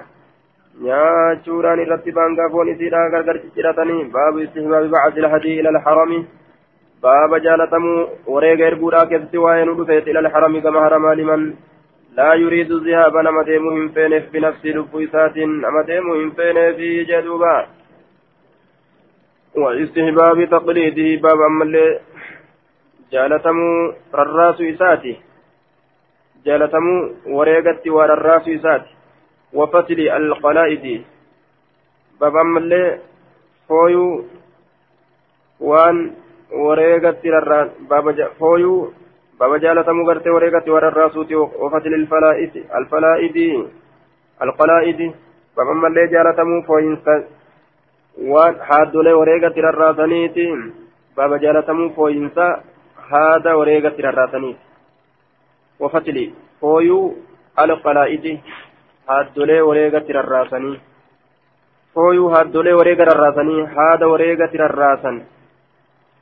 [0.82, 6.20] nyaachuudhaan irratti baangaa foon isiidhaa gargar cicciratanii baabu istihbaabi bacdi ilhadii ila alharami
[7.04, 11.54] باب جالتمو وريغ إرقودا كيستي وين ودفت إلى الحرم كما حرم لمن
[12.18, 13.16] لا يريد الذهاب.
[13.18, 16.14] نما ديمو فينف بنفس لبويسات نما ديمو
[16.78, 17.56] في جدوبا.
[19.56, 22.00] واستحباب تقليده باب أما اللي
[23.12, 25.20] جالتمو رراس إساتي
[26.46, 28.94] جالتمو وريغتي ورراس إساتي
[29.54, 31.04] وفتل القلائد
[32.22, 33.00] باب أما اللي
[33.68, 34.26] فويو
[35.60, 36.24] وان
[36.54, 37.72] wareegatti rarraan
[38.40, 38.94] fooyuu
[39.38, 43.48] baba jaalatamuu gartee wareegatti wararraasuuti wafatil alfalaa'idi alfalaa'idi
[44.40, 45.16] alqalaa'idi
[45.56, 47.24] baba mallee jaalatamuu fooyinsa
[48.18, 50.46] waan haaddolee wareegatti rarraasaniiti
[51.16, 52.48] baba jaalatamuu fooyinsa
[53.12, 54.60] haada wareegatti rarraasaniiti
[55.80, 56.26] wafatili
[56.62, 57.06] fooyuu
[57.56, 58.34] alqalaa'idi
[59.08, 60.78] haaddolee wareegatti rarraasanii
[61.94, 65.26] fooyuu haaddolee wareega rarraasanii haada wareegatti rarraasan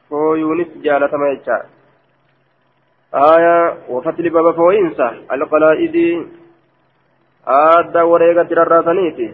[0.09, 1.61] fooyuunis jaalatama jecha
[3.13, 6.27] آية وفتل بابا فوينسا القلائد
[7.47, 9.33] آدى وريقة الراسانيتي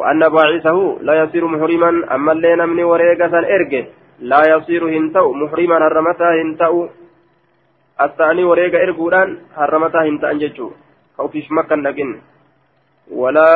[0.00, 1.90] وأن باعثه لا يصير محرما.
[2.14, 3.84] أما اللي نمني وريقة إرقة
[4.20, 5.76] لا يصير هنتو محرما.
[5.86, 6.74] هرمتا هنتو
[8.00, 10.68] الثاني وريقة إرقودان هرمتا هنتا أنججو.
[11.20, 12.08] أو فيش مكة لكن
[13.12, 13.50] ولا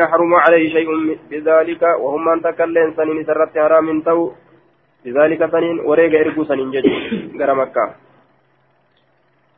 [0.00, 0.88] يحرم عليه شيء
[1.30, 1.82] بذلك.
[2.02, 4.32] وهم أن تكلم سنين سرت حرام تو
[5.04, 6.86] بذلك سنين وريق إرقو سنين جد
[7.38, 8.05] غير مكة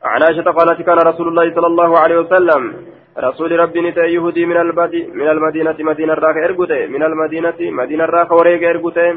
[0.04, 2.62] عن عائشة قالت كان رسول الله صلى الله عليه وسلم
[3.18, 8.30] رسول ربي نتا يهودي من البدي من المدينة مدينة الراك إرقوته من المدينة مدينة الراك
[8.30, 9.16] وريق إرقوته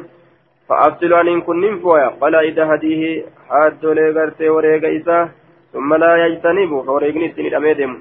[0.70, 5.30] فأفصل أن كن ننفويا قال إذا هديه حاد لغرتي وريق إسا
[5.74, 7.92] ثم لا يجتنب فوريقني السنين أميدم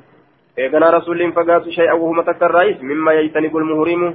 [0.59, 4.15] إذا رسول فقات شيئا وهو متكر رئيس مما يجتنب المهرم.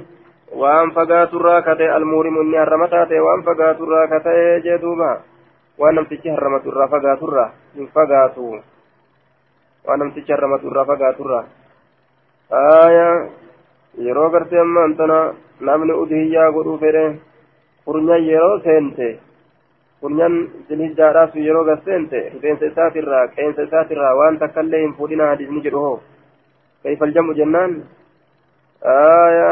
[1.64, 5.08] kate almuurimu inni harramataa ta'e waan fagaaturraa katee jee duuba
[5.78, 8.44] waan namtichi harramatu irraa fagaaturraa hin fagaatu
[9.86, 11.44] waan namtichi harramatu irraa fagaaturraa
[12.62, 13.08] aya
[14.06, 15.18] yeroo gartee ammaan tana
[15.68, 17.04] namni udhiyyaa godhuu fedhe
[17.84, 19.08] furnyan yeroo seente
[20.00, 20.34] furnyan
[20.68, 25.96] silhijjaadhaaf yeroo gas seente rifeensa isaatirraa qeensa isaatirraa waan takkaillee hin fuudhina hadisni jedhu hoo
[26.82, 27.76] kayfaljamu jennaan
[28.96, 29.50] aya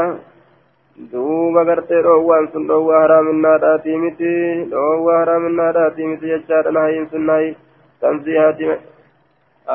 [0.97, 4.33] duuba gartee dhoowwaan sun dhoowwaa haraaminnaadhaatii miti
[4.73, 7.49] dhoowwaa haraaminnaadhaatii miti jechaadha nahayiin sun nahi
[8.01, 8.69] tanziihaati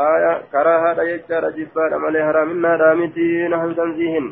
[0.03, 4.30] aya karaa haadha jechaadha jibbaadha malee haraaminnaadhaa miti nahan tanziihin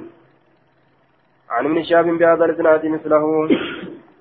[1.50, 3.50] عن ابن شهاب بهذا الاسناد مثله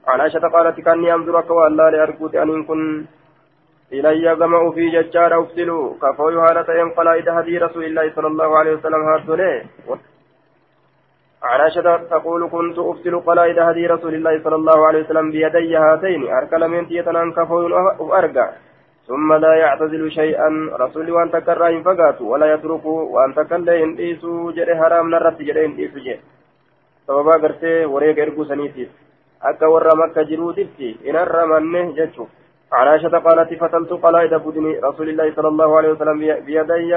[0.09, 3.05] عن عائشة قالت كاني انظر كوى الله لأرجوت أن كن
[3.93, 5.71] إلي جمع في ججار أفسل
[6.03, 9.53] كفوي هالة ينقل إلى هدي رسول الله صلى الله عليه وسلم هاتولي
[11.47, 16.21] عن عائشة تقول كنت أفصل قلائد هدي رسول الله صلى الله عليه وسلم بيدي هاتين
[16.39, 17.73] أركل من تيتنا كفون
[18.09, 18.47] وأرجع
[19.07, 20.49] ثم لا يعتزل شيئا.
[20.83, 24.51] رسول وأن تكرر فقات ولا يترك وأن تكلم إيسو.
[24.51, 25.99] جري حرام نرت جري إيسو.
[26.07, 26.21] جري.
[27.07, 28.91] sababa gartee wareega erguu saniitiif
[29.41, 32.27] akka warra makka jiruutitti in harramanne jechu
[32.73, 36.93] عن عائشة قالت فتلت قلائد بدن رسول الله صلى الله عليه وسلم بيدي.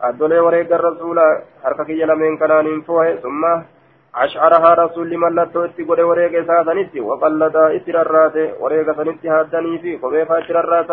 [0.00, 1.18] أدولي وريق الرسول
[1.64, 3.42] حركك يلمين كنان فوه ثم
[4.14, 10.90] أشعرها رسول ملتو اتي قد وريق ساتنتي وقلد اترارات وريق سنتي هادني في قبيفة اترارات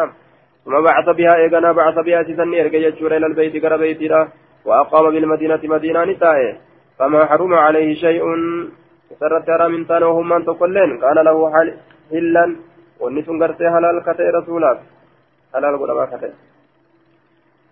[0.65, 4.27] ثم بعث بها إيقنا بعث بها سني إرقى يجور إلى البيت قرى بيتنا
[4.65, 6.55] وأقام بالمدينة مدينة نسائه
[6.99, 8.23] فما حرم عليه شيء
[9.19, 12.45] سرت ترى من تانا وهم من تقلين قال له حلا
[13.01, 14.79] ونسون قرتي حلال كتئ رسولات
[15.53, 16.31] حلال قد كتئ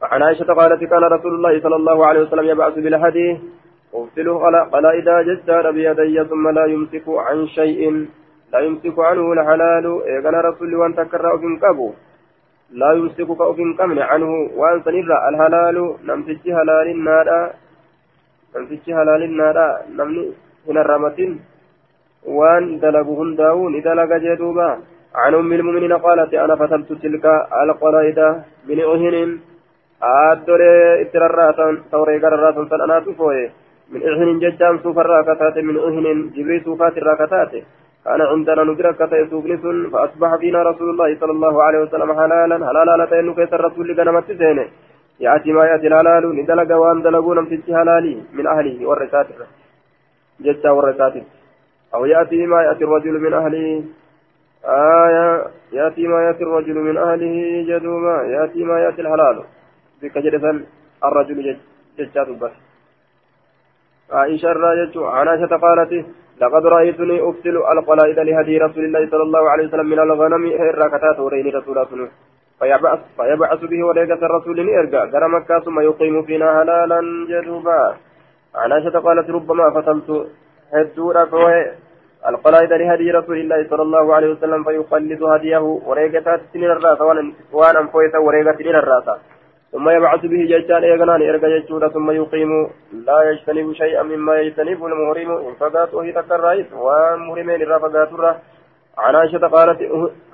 [0.01, 3.39] وعن عائشة قالت كان رسول الله صلى الله عليه وسلم يبعث بالهدي
[3.95, 4.35] أغسله
[4.73, 7.81] قلائد ججار بيدي ثم لا يمسك عن شيء
[8.53, 9.85] لا يمسك عنه الحلال.
[10.17, 11.91] إذن رسول وان تكرر أفن كابو
[12.71, 14.31] لا يمسك كأفن كمن عنه.
[14.59, 15.77] وأن سنرى الحلال
[16.07, 17.27] نمسك حلال النار
[18.55, 19.57] نمسك حلال النار
[19.97, 20.23] نمني
[20.67, 21.31] هنا الرمتين.
[22.25, 24.69] وأن دلقوا هنداون إذا لقى جدوبا.
[25.15, 27.25] عن أم المؤمنين قالت أنا فتلت تلك
[27.63, 28.19] القلائد
[28.67, 29.15] من أهن.
[30.01, 33.51] Aaddolee itti rarraatan tawree gararraatan san anaatu fooye.
[33.91, 37.17] Min ihinin jechaan suufarraa kataate min ihinin jibrii suufaatirraa
[38.05, 43.03] كان عندنا ندرك كتئ سوقنسون فأصبح فينا رسول الله صلى الله عليه وسلم حلالا حلالا
[43.03, 44.65] لتين كيس الرسول لقنمت سينه
[45.19, 49.27] يأتي ما يأتي الحلال ندلق وان دلقون امتج حلالي من أهله والرسات
[50.45, 51.15] جتا والرسات
[51.95, 53.83] أو يأتي ما يأتي الرجل من أهله
[54.65, 55.27] آية
[55.77, 57.35] يأتي ما يأتي الرجل من أهله
[57.69, 59.37] جدوما يأتي ما يأتي الحلال
[60.01, 60.65] بك جلسا
[61.05, 61.57] الرجل
[61.97, 62.51] ججات بس
[64.11, 66.05] عائشة الراجة عن عائشة قالت
[66.41, 71.47] لقد رأيتني أفتل القلائد لهدي رسول الله صلى الله عليه وسلم من الغنم الراكتات ورين
[71.55, 72.09] رسول الله
[72.59, 77.95] فيبعث, فيبعث به وليقة الرسول إرقى قرى مكة ثم يقيم فينا هلالا جدوبا
[78.55, 80.27] عن عائشة قالت ربما فتلت
[80.73, 81.71] هدورا فوهي
[82.29, 87.05] القلائد لهدي رسول الله صلى الله عليه وسلم فيقلد هديه وريقة سنين الراسة
[87.53, 89.30] وأنا فويت وريقة سنين الراسة
[89.71, 92.51] ثم يبعث به جيشان إيغنان إرقى جيشورا ثم يقيم.
[93.07, 95.31] لا يجتنب شيئا مما يجتنب المهرم.
[95.47, 98.09] إن فقات وهي تكرائت ومهرمين الرافقات
[98.97, 99.81] عن عائشة قالت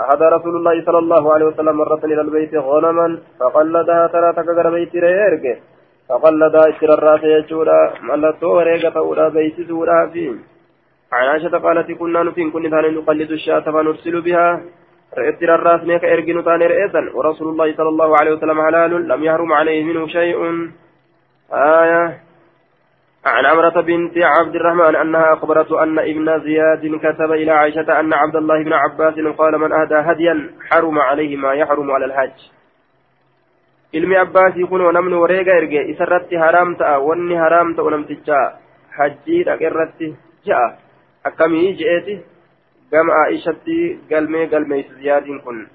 [0.02, 4.96] أهدى رسول الله صلى الله عليه وسلم مرة إلى البيت غنما فقلدها ثلاثة كغر بيت
[4.96, 5.62] ريرك.
[6.10, 10.32] فقلدها اتر الراس يجورا ملتو وريقة أولى بيت سورا فيه.
[11.14, 14.62] عن عائشة قالت كنا نتين كن ثاني نقلد الشاة فنرسل بها.
[15.14, 17.02] اتر الراس ميك ارجن ثاني رئيسا.
[17.14, 20.38] ورسول الله صلى الله عليه وسلم حلال لم يحرم عليه منه شيء.
[21.54, 22.20] آية.
[23.26, 28.36] عن عمرة بنت عبد الرحمن أنها أخبرت أن ابن زياد كتب إلى عائشة أن عبد
[28.36, 32.40] الله بن عباس قال من أهدى هديا حرم عليه ما يحرم على الحج.
[33.94, 38.40] ilmi abbaasii kunoo namni wareega erge isarratti haraam ta'a wanni haraam ta'u namticha
[38.98, 40.10] hajjii dhaqerratti
[40.44, 40.66] ja'a
[41.24, 42.18] akkamii je'eeti
[42.92, 43.78] gama aishatti
[44.10, 45.68] galmee galmeeysi ziyaadiin kun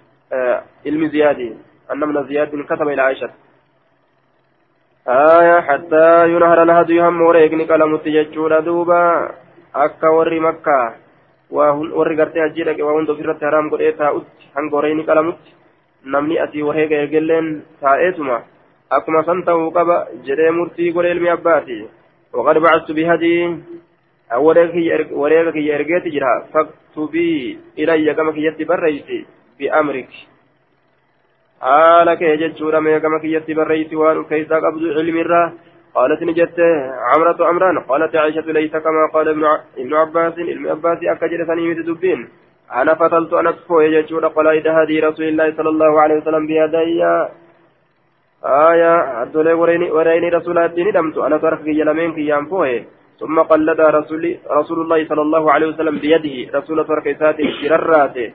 [0.84, 1.52] ilmi ziyaadii
[1.88, 3.42] annamna ziyaadiin kataba ila aishatti
[5.08, 9.28] آية حتى ينهر الهدي هم وريقني قلمت ججورا دوبا
[9.74, 10.94] أكا وري مكة
[11.52, 15.52] hajjii dhaqe waa hunda ofirratti haraam godhee taa'utti hanga warreeni qalamutti
[16.04, 18.38] namni asii wareega eegelleen taa'eetuma
[18.90, 19.96] akkuma san ta'uu qaba
[20.28, 21.76] jedhee murtii godhe ilmi abbaati
[22.32, 23.42] waqad bacastu bihadii
[25.20, 26.14] wareega kiyya ergeeti
[26.96, 29.26] jira faktubii ilayya gama kiyyatti barreeyti
[29.58, 30.28] bi'amriki
[31.60, 35.52] haala kee jechuudha meeqama kiyyatti barreeyti waan keeysaa qabdu cilmirraa
[35.92, 36.60] قالت نجت
[37.14, 40.32] عمرة عمران قالت عائشة ليس كما قال ابن عباس.
[40.38, 42.28] ابن عباس أكجل سنيمة دبين
[42.72, 47.04] أنا فتلت أنا تفوي يجود قلائد هدي رسول الله صلى الله عليه وسلم بيدي.
[48.44, 51.18] آية أدولي وريني رسول الدين دمت.
[51.18, 52.84] أنا ترك يلمين كي ينفوه
[53.22, 58.28] ثم قلد رسول رسول الله صلى الله عليه وسلم بيده رسول ترك ساتي شرراته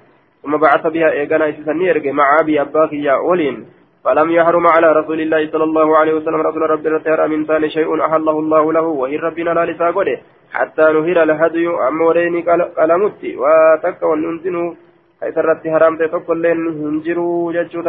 [0.43, 3.57] ثم بعث بها إيقانا إسسنير مع أبي أباك يا أولين.
[4.05, 7.89] فلم يحرم على رسول الله صلى الله عليه وسلم رسول ربنا التهر من ثاني شيء
[8.05, 10.17] أحله الله له وهي ربنا لا لساقله
[10.53, 12.35] حتى نهر الهدي أمورين
[12.79, 13.21] قلمت.
[13.43, 14.75] وتك وننزن
[15.21, 17.81] حيث الرت حرام تتقل لين هنجروا ججو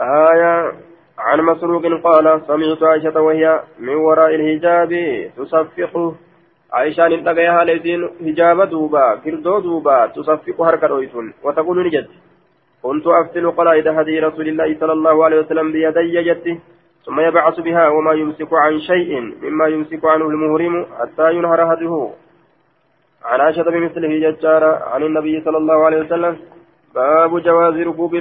[0.00, 0.72] آية
[1.18, 4.92] عن مسروق قال سمعت عائشة وهي من وراء الحجاب
[5.36, 6.14] تصفق
[6.72, 11.32] عائشان انتقيها ليسين هجاب دوبا كردو دوبا تصفق حركة رويتون.
[11.44, 12.06] وتقول نجد
[12.82, 16.60] كنت أفتل قلائد هدي رسول الله صلى الله عليه وسلم بيدي جدي
[17.04, 22.10] ثم يبعث بها وما يمسك عن شيء مما يمسك عنه المهرم حتى ينهر هديه.
[23.24, 26.36] عن عائشة بمثله ججارة عن النبي صلى الله عليه وسلم
[26.94, 28.14] باب جواز ركوب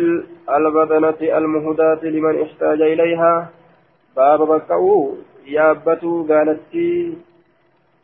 [0.58, 3.50] البدنة المهداة لمن احتاج إليها.
[4.18, 5.16] باب بكأو
[5.48, 6.74] يابتو قالت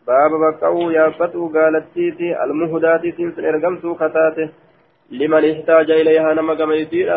[0.07, 4.49] باب بكاو يابتو قالتيتي المهداتي سن ارقمتو كتاته
[5.11, 7.09] لمن احتاج إليها نما كما يدير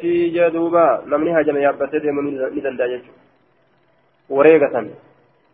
[0.00, 1.02] في جدوبا.
[1.10, 2.24] نمني هجمي يابتت من
[2.56, 3.12] ندندا يجو
[4.30, 4.74] وريقة.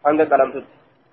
[0.06, 0.64] عند كلامتت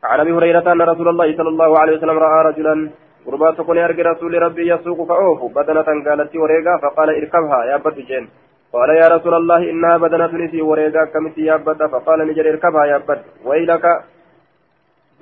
[0.04, 2.90] عن أبي هريرة أن رسول الله صلى الله عليه وسلم رأى رجلا
[3.26, 7.78] قربات كن يرجى رسول ربي يسوق فأوف بدنة قالت وريقة فقال اركبها يا
[8.10, 8.30] جين
[8.74, 11.58] قال يا رسول الله إنها بدنة نسي وريقة كمتي يا
[11.94, 13.04] فقال نجر اركبها يا
[13.46, 13.86] ويلك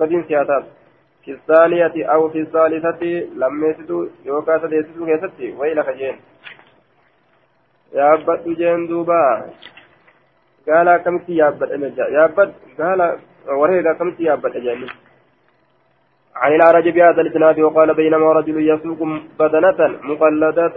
[0.00, 0.64] بدين سياسات
[1.24, 3.02] في الثانية أو في الثالثة
[3.42, 6.16] لم يسدوا يوكا سديسدوا كيستي ويلك جين
[7.92, 9.50] يابد جين دوبا
[10.68, 14.86] قال كمتي يابد أمجا يابد قال ورهيقا كمتي يابد أجاني
[16.36, 18.98] عن الأعرج بهذا الإسناد وقال بينما رجل يسوق
[19.38, 20.76] بدنة مقلدة.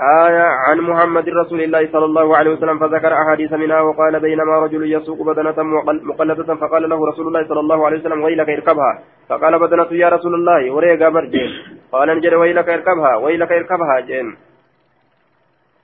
[0.00, 4.92] آية عن محمد رسول الله صلى الله عليه وسلم فذكر أحاديث منها وقال بينما رجل
[4.92, 5.62] يسوق بدنة
[6.10, 8.92] مقلدة فقال له رسول الله صلى الله عليه وسلم ويلك اركبها.
[9.28, 11.50] فقال بدنة يا رسول الله وريقا برجين
[11.92, 14.36] قال نجد ويلك اركبها ويلك اركبها جين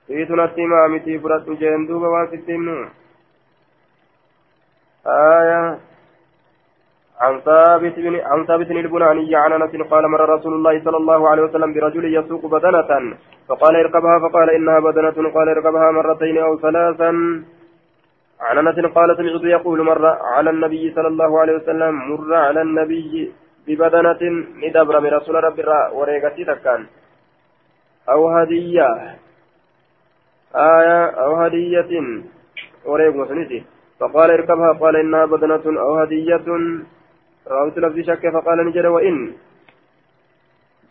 [0.07, 2.89] في تنسي ما متي فرات جين دوبا واسطين
[5.07, 5.36] آية
[7.27, 11.29] عن ثابت بن عن ثابت بن البناني عن أنس قال مر رسول الله صلى الله
[11.29, 13.17] عليه وسلم برجل يسوق بدنة
[13.47, 17.11] فقال اركبها فقال إنها بدنة قال اركبها مرتين أو ثلاثا.
[18.41, 20.05] عن أنس قال سمعت يقول مر
[20.35, 23.31] على النبي صلى الله عليه وسلم مر على النبي
[23.67, 24.21] ببدنة
[24.63, 25.59] ندبر من رسول رب
[25.93, 26.85] وريقتي تكان.
[28.09, 28.89] أو هدية.
[30.55, 31.91] آية أو هدية.
[32.85, 33.15] وريق
[33.99, 36.47] فقال اركبها قال إنها بدنة أو هدية.
[37.51, 39.33] راوت لفظ شك فقال نجد وإن.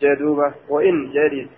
[0.03, 1.49] جدوبة وإن جديد.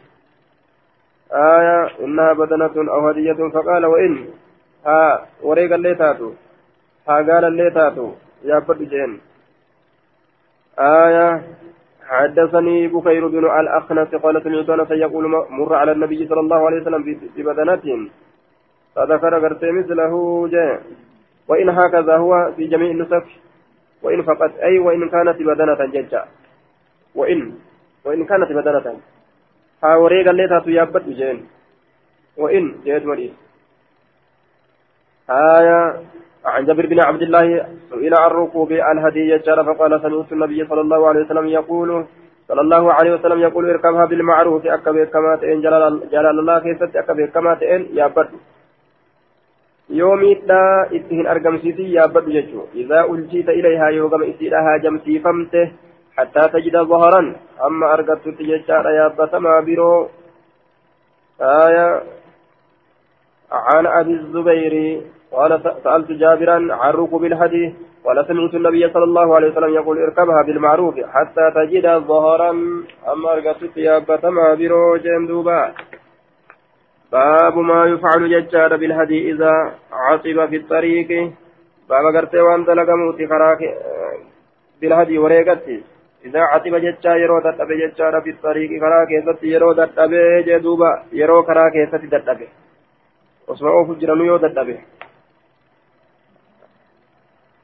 [1.32, 3.48] آية إنها بدنة أو هدية.
[3.54, 4.26] فقال وإن.
[4.86, 6.32] ها وريق اللي تاتو.
[7.08, 8.12] ها قال اللي تاتو.
[8.44, 9.20] يا بد جين
[10.78, 11.42] آية
[12.08, 14.14] حدثني بكير بن الأخنس.
[14.14, 14.90] قال سمعت أنس
[15.50, 17.02] مر على النبي صلى الله عليه وسلم
[17.36, 18.08] ببدنة
[18.94, 20.82] فذكر قرت مثله جاء
[21.48, 23.24] وإن هكذا هو في جميع النسخ.
[24.02, 26.24] وإن فقط أي وإن كانت بدنة ججا.
[27.14, 27.52] وإن
[28.04, 28.96] وإن كانت بدنة.
[29.84, 31.46] ها وريق اللي تاتو يابت جين
[32.36, 33.32] وإن جيت مريض.
[35.30, 36.02] آية
[36.44, 41.20] عن جابر بن عبد الله سئل عن ركوب الهدي فقال سمعت النبي صلى الله عليه
[41.24, 42.04] وسلم يقول
[42.48, 47.54] صلى الله عليه وسلم يقول اركبها بالمعروف أكبر كما تئن جلال, الله كيست أكبر كما
[47.54, 48.28] تئن يابت.
[49.90, 55.68] يوميدha itti hin argamsiisin yaabbadhu jechuu idaa uljiita ilayhaa yoo gama isiidha haajamsiifamte
[56.18, 57.36] حتى تجد ظهرا
[57.66, 60.08] أما أرقدت تججار يابتما برو
[61.40, 62.02] آية
[63.52, 67.72] عن أبي الزبير قال سألت جابرا عن ركوب الحديث
[68.04, 72.50] قال سمعت النبي صلى الله عليه وسلم يقول اركبها بالمعروف حتى تجد ظهرا
[73.12, 75.72] أما أرقدت يابتما برو جندوبا
[77.12, 79.52] باب ما يفعل ججار بالهدي إذا
[79.92, 81.32] عصب في الطريق.
[81.88, 83.60] باب قرتي وانت لقموتي خراك
[84.80, 85.82] بالهدي وريقتي.
[86.24, 91.68] إذا عتب جتشا يرو دتبه جتشا في الطريق كرا كيست يرو دتبه جدوبا يرو كرا
[91.74, 92.48] كيست دتبه
[93.48, 94.78] واسمعوا فجرنو يو دتبه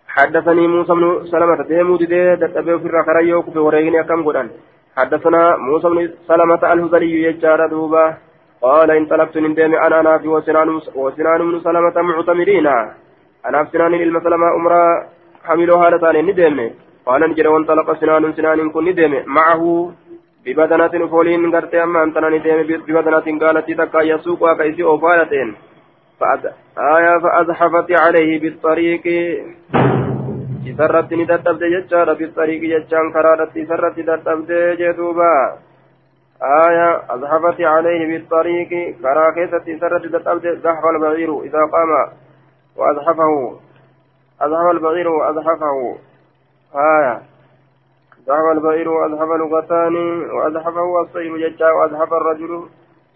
[0.09, 4.51] حدثني موسى بن سلمة ديمو دي دتبه في الرخرا يوكو في وريغني أكم قدان.
[4.97, 8.16] حدثنا موسى بن سلمة الهذلي يجار دوبا.
[8.65, 12.67] قال انطلقت من ديم أنا أنا في وسنان وسنان بن سلمة معتمرين
[13.47, 14.83] أنا في سنان المسلمة أمرا
[15.47, 16.67] حملوا هالتان نديمني
[17.07, 19.62] قال نجد وانطلق سنان سنان كن ندم معه
[20.45, 25.49] ببدنة فولين قرتي أما أنت ندم ببدنة قالت تكا يسوق وكيسي أوفالتين.
[26.21, 26.45] فأز...
[26.79, 29.05] آية فأزحفت عليه بالطريق.
[30.79, 34.51] سرت ندتبد ججار بالطريق ججان كرارت سرت ندتبد
[34.81, 35.35] جدوبا
[36.45, 42.09] آية أزحفت عليه بالطريق كراكيسة سرت ندتبد زحف البعير إذا قام
[42.76, 43.57] وأزحفه
[44.40, 45.97] أزحف البعير وأزحفه
[46.74, 47.22] آية.
[48.28, 49.97] ذهب البعير وأذهب لغتان
[50.30, 52.68] وأذهبه الصيد ججا وأذهب الرجل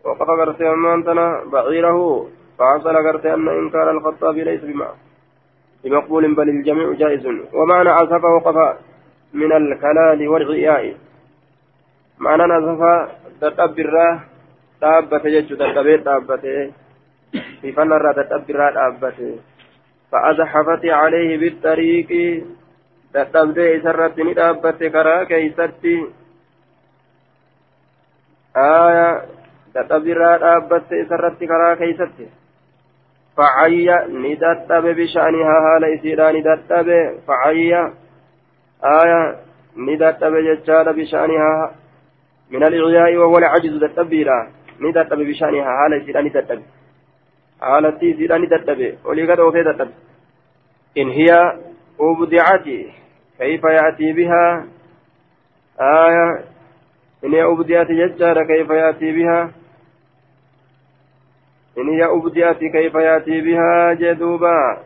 [0.05, 2.27] وقف غرتي أمانتنا بعيره.
[2.59, 4.61] فحصل غرتي أن إنكار الخطاب ليس
[5.85, 7.27] بمقبول بل الجميع جائز.
[7.55, 8.77] ومعنى أذهبه وقف
[9.35, 10.97] من الكلال والغياء
[12.21, 13.09] معنى أذهب
[13.41, 14.09] تتبرا
[14.83, 16.53] dhaabbate jechuudha dadhabee dhaabbate
[17.61, 19.31] sifanarraa dadhabbiirraa dhaabbate
[20.13, 22.11] فأزحفت عليه بالطريق
[23.15, 25.95] dadhabdee isarratti ni dhaabbatte karaa keeysatti
[28.55, 29.09] aya
[29.75, 32.27] dadhabirraa dhaabbatte isarratti karaa keeysatti
[33.37, 37.83] facayya ni dadhabe bishaanihaa haala isiidhaa ni dadhabe facayya
[38.83, 39.21] aya
[39.77, 41.67] ni dadhabe jechaadha bishaanihaa
[42.51, 46.63] من الإغياء وهو العجز دتبيرا ni dadhabe bishaanihaa haala isiidhaa ni dadhabe
[47.61, 49.95] haalatti isiidhaa ni dadhabe olii gad oofee dadhabe
[50.95, 51.39] in hiya
[52.01, 52.65] أبدعت
[53.39, 54.67] كيف يأتي بها؟
[55.81, 56.45] آية.
[57.25, 59.51] إن هي أبدعت ججارة كيف يأتي بها؟
[61.79, 64.83] إن هي أبدعت كيف يأتي بها؟ جدوبا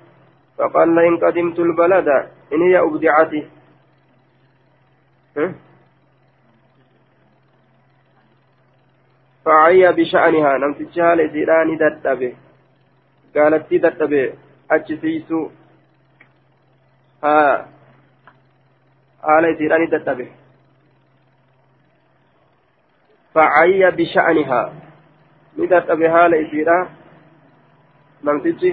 [0.58, 2.08] فقال إن قدمت البلد.
[2.52, 3.32] إن هي أبدعت.
[9.44, 12.32] فعي بشأنها نمتجها لزيران دتبه
[13.36, 14.32] قالت دتبه
[14.70, 15.48] أجسيسو
[17.24, 17.72] ها
[19.26, 20.24] haala isiidhaan dadhabe
[23.34, 24.64] facayya bisha'anihaa
[25.58, 26.78] ni dadhabe haala isiidha
[28.28, 28.72] namtichi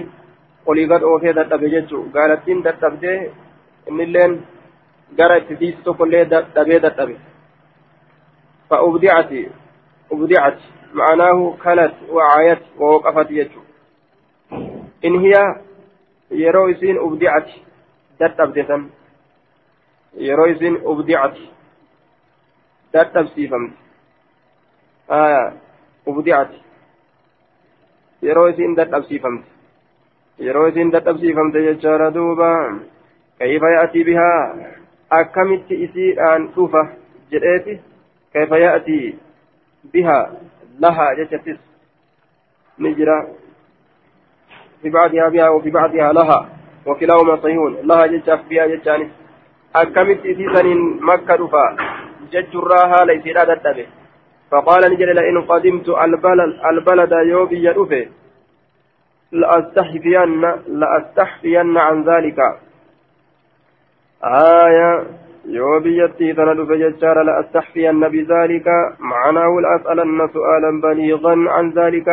[0.72, 3.18] olii gad oofee dadhabe jechuu gaalattiin dadhabdee
[3.92, 4.36] innilleen
[5.20, 7.18] gara itti fiisu tokkollee dhabee dadhabe
[8.70, 9.32] فأبدعت
[10.10, 10.58] ubdicat
[10.94, 13.60] ma'anaahu kanat wacaayat wawaqafat jechu
[15.02, 15.42] in hiya
[16.30, 17.62] yeroo isiin ubdicati
[18.20, 18.90] dadhabde san
[20.18, 21.46] yeroo isiin ubdicati
[22.92, 23.76] dadhabsiifamte
[25.08, 25.42] aya
[26.06, 26.58] ubdicati
[28.22, 29.48] yeroo isiin dadhabsiifamte
[30.38, 32.50] yeroo isiin dadhabsiifamte jechaadha duuba
[33.38, 34.42] kayfa ya'tii bihaa
[35.20, 36.82] akkamitti isiidhaan dhufa
[37.30, 37.80] jedheeti
[38.32, 39.18] kayfa ya'tii
[40.80, 41.58] lahaa jechattis
[42.78, 43.26] ni jira
[44.82, 46.48] في بعضها بها وفي بعضها لها
[46.86, 49.10] وكلاهما صحيح لها جتاف بها جتانس
[49.74, 51.76] akkamitti isii saniin makka dhufa
[52.32, 53.86] jechurraa haala isiidhaa dadhabe
[54.50, 58.06] فقال نجل لئن قدمت البلد, البلد يوبي يدفه
[59.32, 62.38] لأستحفين لأستحفين عن ذلك.
[64.24, 65.06] آية
[65.44, 68.68] يوبي يتي تندف ججار لأستحفين بذلك
[68.98, 72.08] معناه لأسألن سؤالا بليغا عن ذلك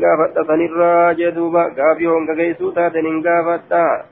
[0.00, 4.04] gaafadha sanirraa jedhuuba gaafii honga geessuu taataniin gaafadha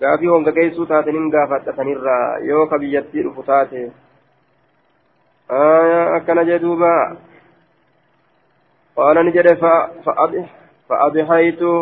[0.00, 3.92] gaafii honga geessuu taataniin gaafadha sanirraa yoo ka biyyattii dhufu taate
[6.16, 7.16] akkana jedhuuba
[8.96, 9.56] qaala ni jedhe
[10.88, 11.72] fa'adhaytu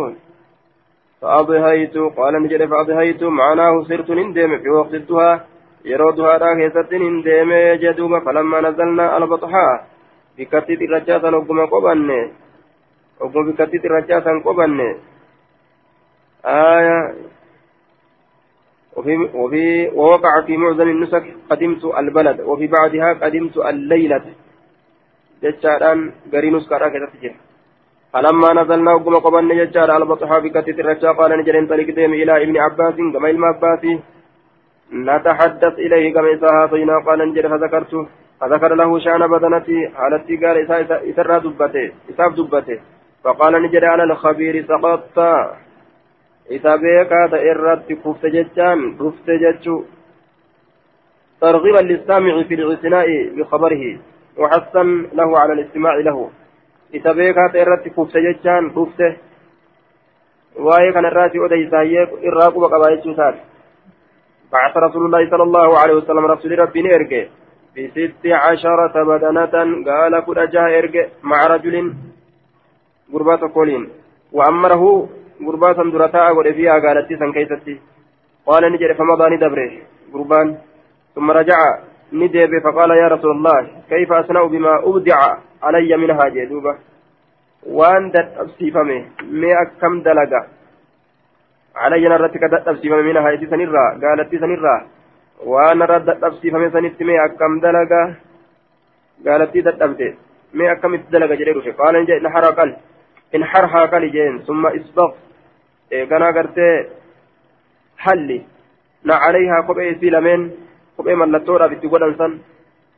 [1.27, 5.41] فأضحيت قال نجد فأضحيت معناه سرت نندم في وقت الدهى
[5.85, 7.51] يرو دهى كيست نندم
[7.83, 9.75] جدوما فلما نزلنا البطحاء.
[10.39, 12.31] san ogguma qobanne
[13.21, 14.89] ogguma bikkattii xirrachaa san qobanne
[16.47, 17.15] آية.
[18.97, 24.25] وفي وفي ووقع في معظم النسك قدمت البلد وفي بعدها قدمت الليلة.
[25.43, 27.35] جتشاران غري نسكا كتتجر
[28.17, 32.97] فلما نزلنا وقم قبلنا جتشار البطحة بكتت الرجاء قال نجرين طريق ديم إلى ابن عباس
[33.15, 34.01] كما إلما عباسي
[34.93, 38.09] نتحدث إليه كما إساها فينا قال نجر فذكرته
[38.41, 40.57] فذكر له شأن بدنتي على التجار
[41.11, 42.79] إسرى دبته إساف دبته.
[43.25, 45.19] فقال نجد على الخبير سقطت.
[46.51, 49.77] إذا بيكا تئرت كفت جتان كفت جتشو
[51.41, 53.99] ترغيبا للسامع في الاعتناء بخبره
[54.39, 54.83] وحثا
[55.19, 56.31] له على الاستماع له.
[56.95, 59.17] إذا بيكا تئرت كفت جتان كفته
[60.57, 63.17] waa'ee kana irraati odeysaayee irraa quba qabaa jechuu
[64.53, 67.23] بعث رسول الله صلى الله عليه وسلم رسول ربي نيرجي
[67.77, 69.55] بست عشرة بدنة
[69.91, 71.95] قال كل إرجع مع رجل
[73.13, 73.89] قربات كولين
[74.33, 75.09] وأمره
[75.47, 77.81] قربات درتاء ولفيها قالت سن كيستي
[78.47, 79.73] قال نجري فمضى ندبره
[80.13, 80.59] قربان
[81.15, 81.59] ثم رجع
[82.13, 83.61] ندب فقال يا رسول الله
[83.91, 85.21] كيف أصنع بما أبدع
[85.63, 86.75] علي منها جدوبة
[87.67, 88.99] وأن تبسيفمي
[89.41, 90.41] مي أكم دلقة
[91.77, 94.77] علي نرتك تبسيفمي منها إتي سنرى قالت سنرى
[95.45, 98.01] waan irra dadhabsiifame sanitti mee akkam dalaga
[99.25, 100.17] gaalattii dadhabde
[100.57, 102.71] mee akkamitti dalaga jedhee dhufe qaala ni jedhe inxara qal
[103.37, 105.13] inxarhaa qali jeen summa isbaq
[105.97, 106.75] eeganaa gartee
[108.05, 108.39] halli
[109.05, 110.43] na calayhaa kophee isii lameen
[110.97, 112.33] kophee mallattoodhaaf itti godhan san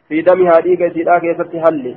[0.08, 1.92] fi damihaa dhiiga isiidhaa keessatti halli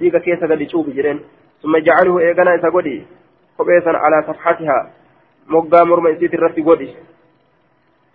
[0.00, 1.20] dhiiga keessa gadi cuubi jedheen
[1.62, 2.96] summa jacalhu eeganaa isa godhi
[3.56, 4.82] kophee san alaa safxatihaa
[5.54, 6.88] moggaa morma isiit irratti godhi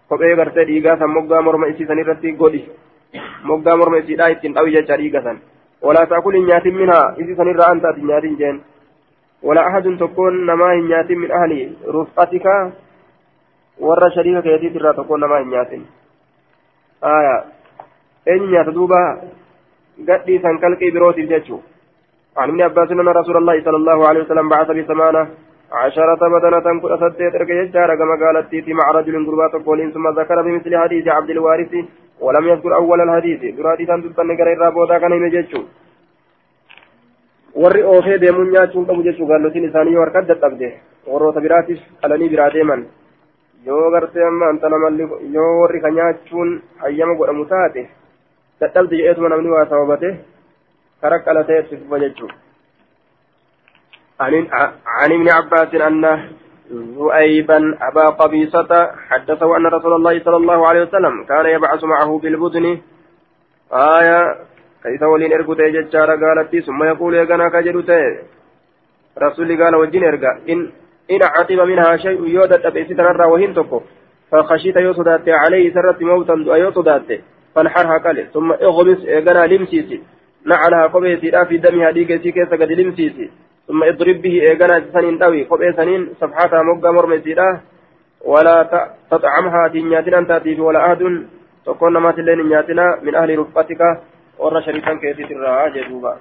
[0.10, 2.64] kophee gartee dhiigaa san moggaa morma isiisan irratti godhi
[3.52, 5.42] moggaa morma isiidhaa ittiin dhawi jecha dhiiga san
[5.82, 8.64] walaa taakul hin nyaatin minhaa isiisan irraa anta ati nyaatin jeen
[10.52, 12.56] namaa hin nyaatin min ahli rufqatika
[13.88, 15.88] warra shariika keetiit irraa tokkoon namaa hin nyaatin
[17.14, 17.36] aya
[18.34, 19.00] eenyu nyaata duuba
[20.10, 21.64] gadhii san kalqii birootiif jechuu
[22.38, 25.28] عن ابن عباس أن رسول الله صلى الله عليه وسلم بعث بثمانة
[25.72, 30.38] عشرة بدنة كل أسدت رك يجار كما قالت تيتي مع رجل قربات قولين ثم ذكر
[30.46, 31.74] بمثل حديث عبد الوارث
[32.26, 35.62] ولم يذكر أول الحديث دراتي تنتظر نقر الرابوتا كان يمججو
[37.62, 40.68] warri oofee deemuun nyaachuun qabu jechuu gaallotiin isaanii yoo harka dadhabde
[41.12, 42.82] warroota biraatiif qalanii biraa deeman
[43.68, 46.50] yoo gartee amma antala malli yoo warri ka nyaachuun
[46.82, 47.84] hayyama godhamu taate
[48.62, 50.10] dadhabde jedheetuma namni waa sababate
[51.60, 52.36] itti fufa jechuudha.
[54.20, 56.30] عن ابن عباس أن
[56.72, 62.80] ذؤيبا أبا قبيصة حدثه أن رسول الله صلى الله عليه وسلم كان يبعث معه بالبدن.
[63.74, 64.36] آية
[64.84, 67.92] كيف ولين إرقوت ججارة قالت ثم يقول يقنا كجلوت
[69.18, 70.72] رسول قال وجين إرقا إن
[71.12, 73.82] إن عتب منها شيء يودت أبئس تنرى وهن تكو
[74.32, 77.10] فخشيت يصدات عليه سرت موتا يصدات
[77.56, 80.15] فانحرها قال ثم اغمس إيقنا لمسيسي.
[80.46, 83.30] نعلها قبيسي في دمها ديكسي كيسا قد لمسيسي.
[83.68, 87.60] ثم اضرب به ايغانا سنين دوي قبي سنين صفحتها مقا مرمسيدا
[88.26, 88.56] ولا
[89.12, 91.02] تطعمها تنياتنا تاتي ولا أحد.
[91.66, 92.40] تكون ما تلين
[93.06, 93.82] من أهل رفقتك.
[94.40, 96.18] ورى شريفا كيتي ترى جدوبا